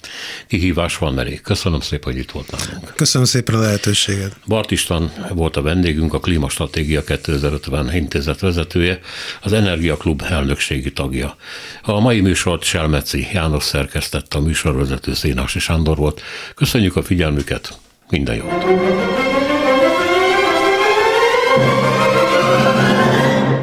[0.48, 1.42] Kihívás van elég.
[1.42, 2.94] Köszönöm szépen, hogy itt volt nálunk.
[2.96, 4.36] Köszönöm szépen a lehetőséget.
[4.46, 9.00] Bart István volt a vendégünk, a Klímastratégia 2050 intézet vezetője,
[9.42, 11.36] az Energiaklub elnökségi tagja.
[11.82, 16.22] A mai műsort Selmeci János szerkesztette, a műsorvezető Szénási Sándor volt.
[16.56, 17.80] Köszönjük a figyelmüket,
[18.10, 19.45] minden jót!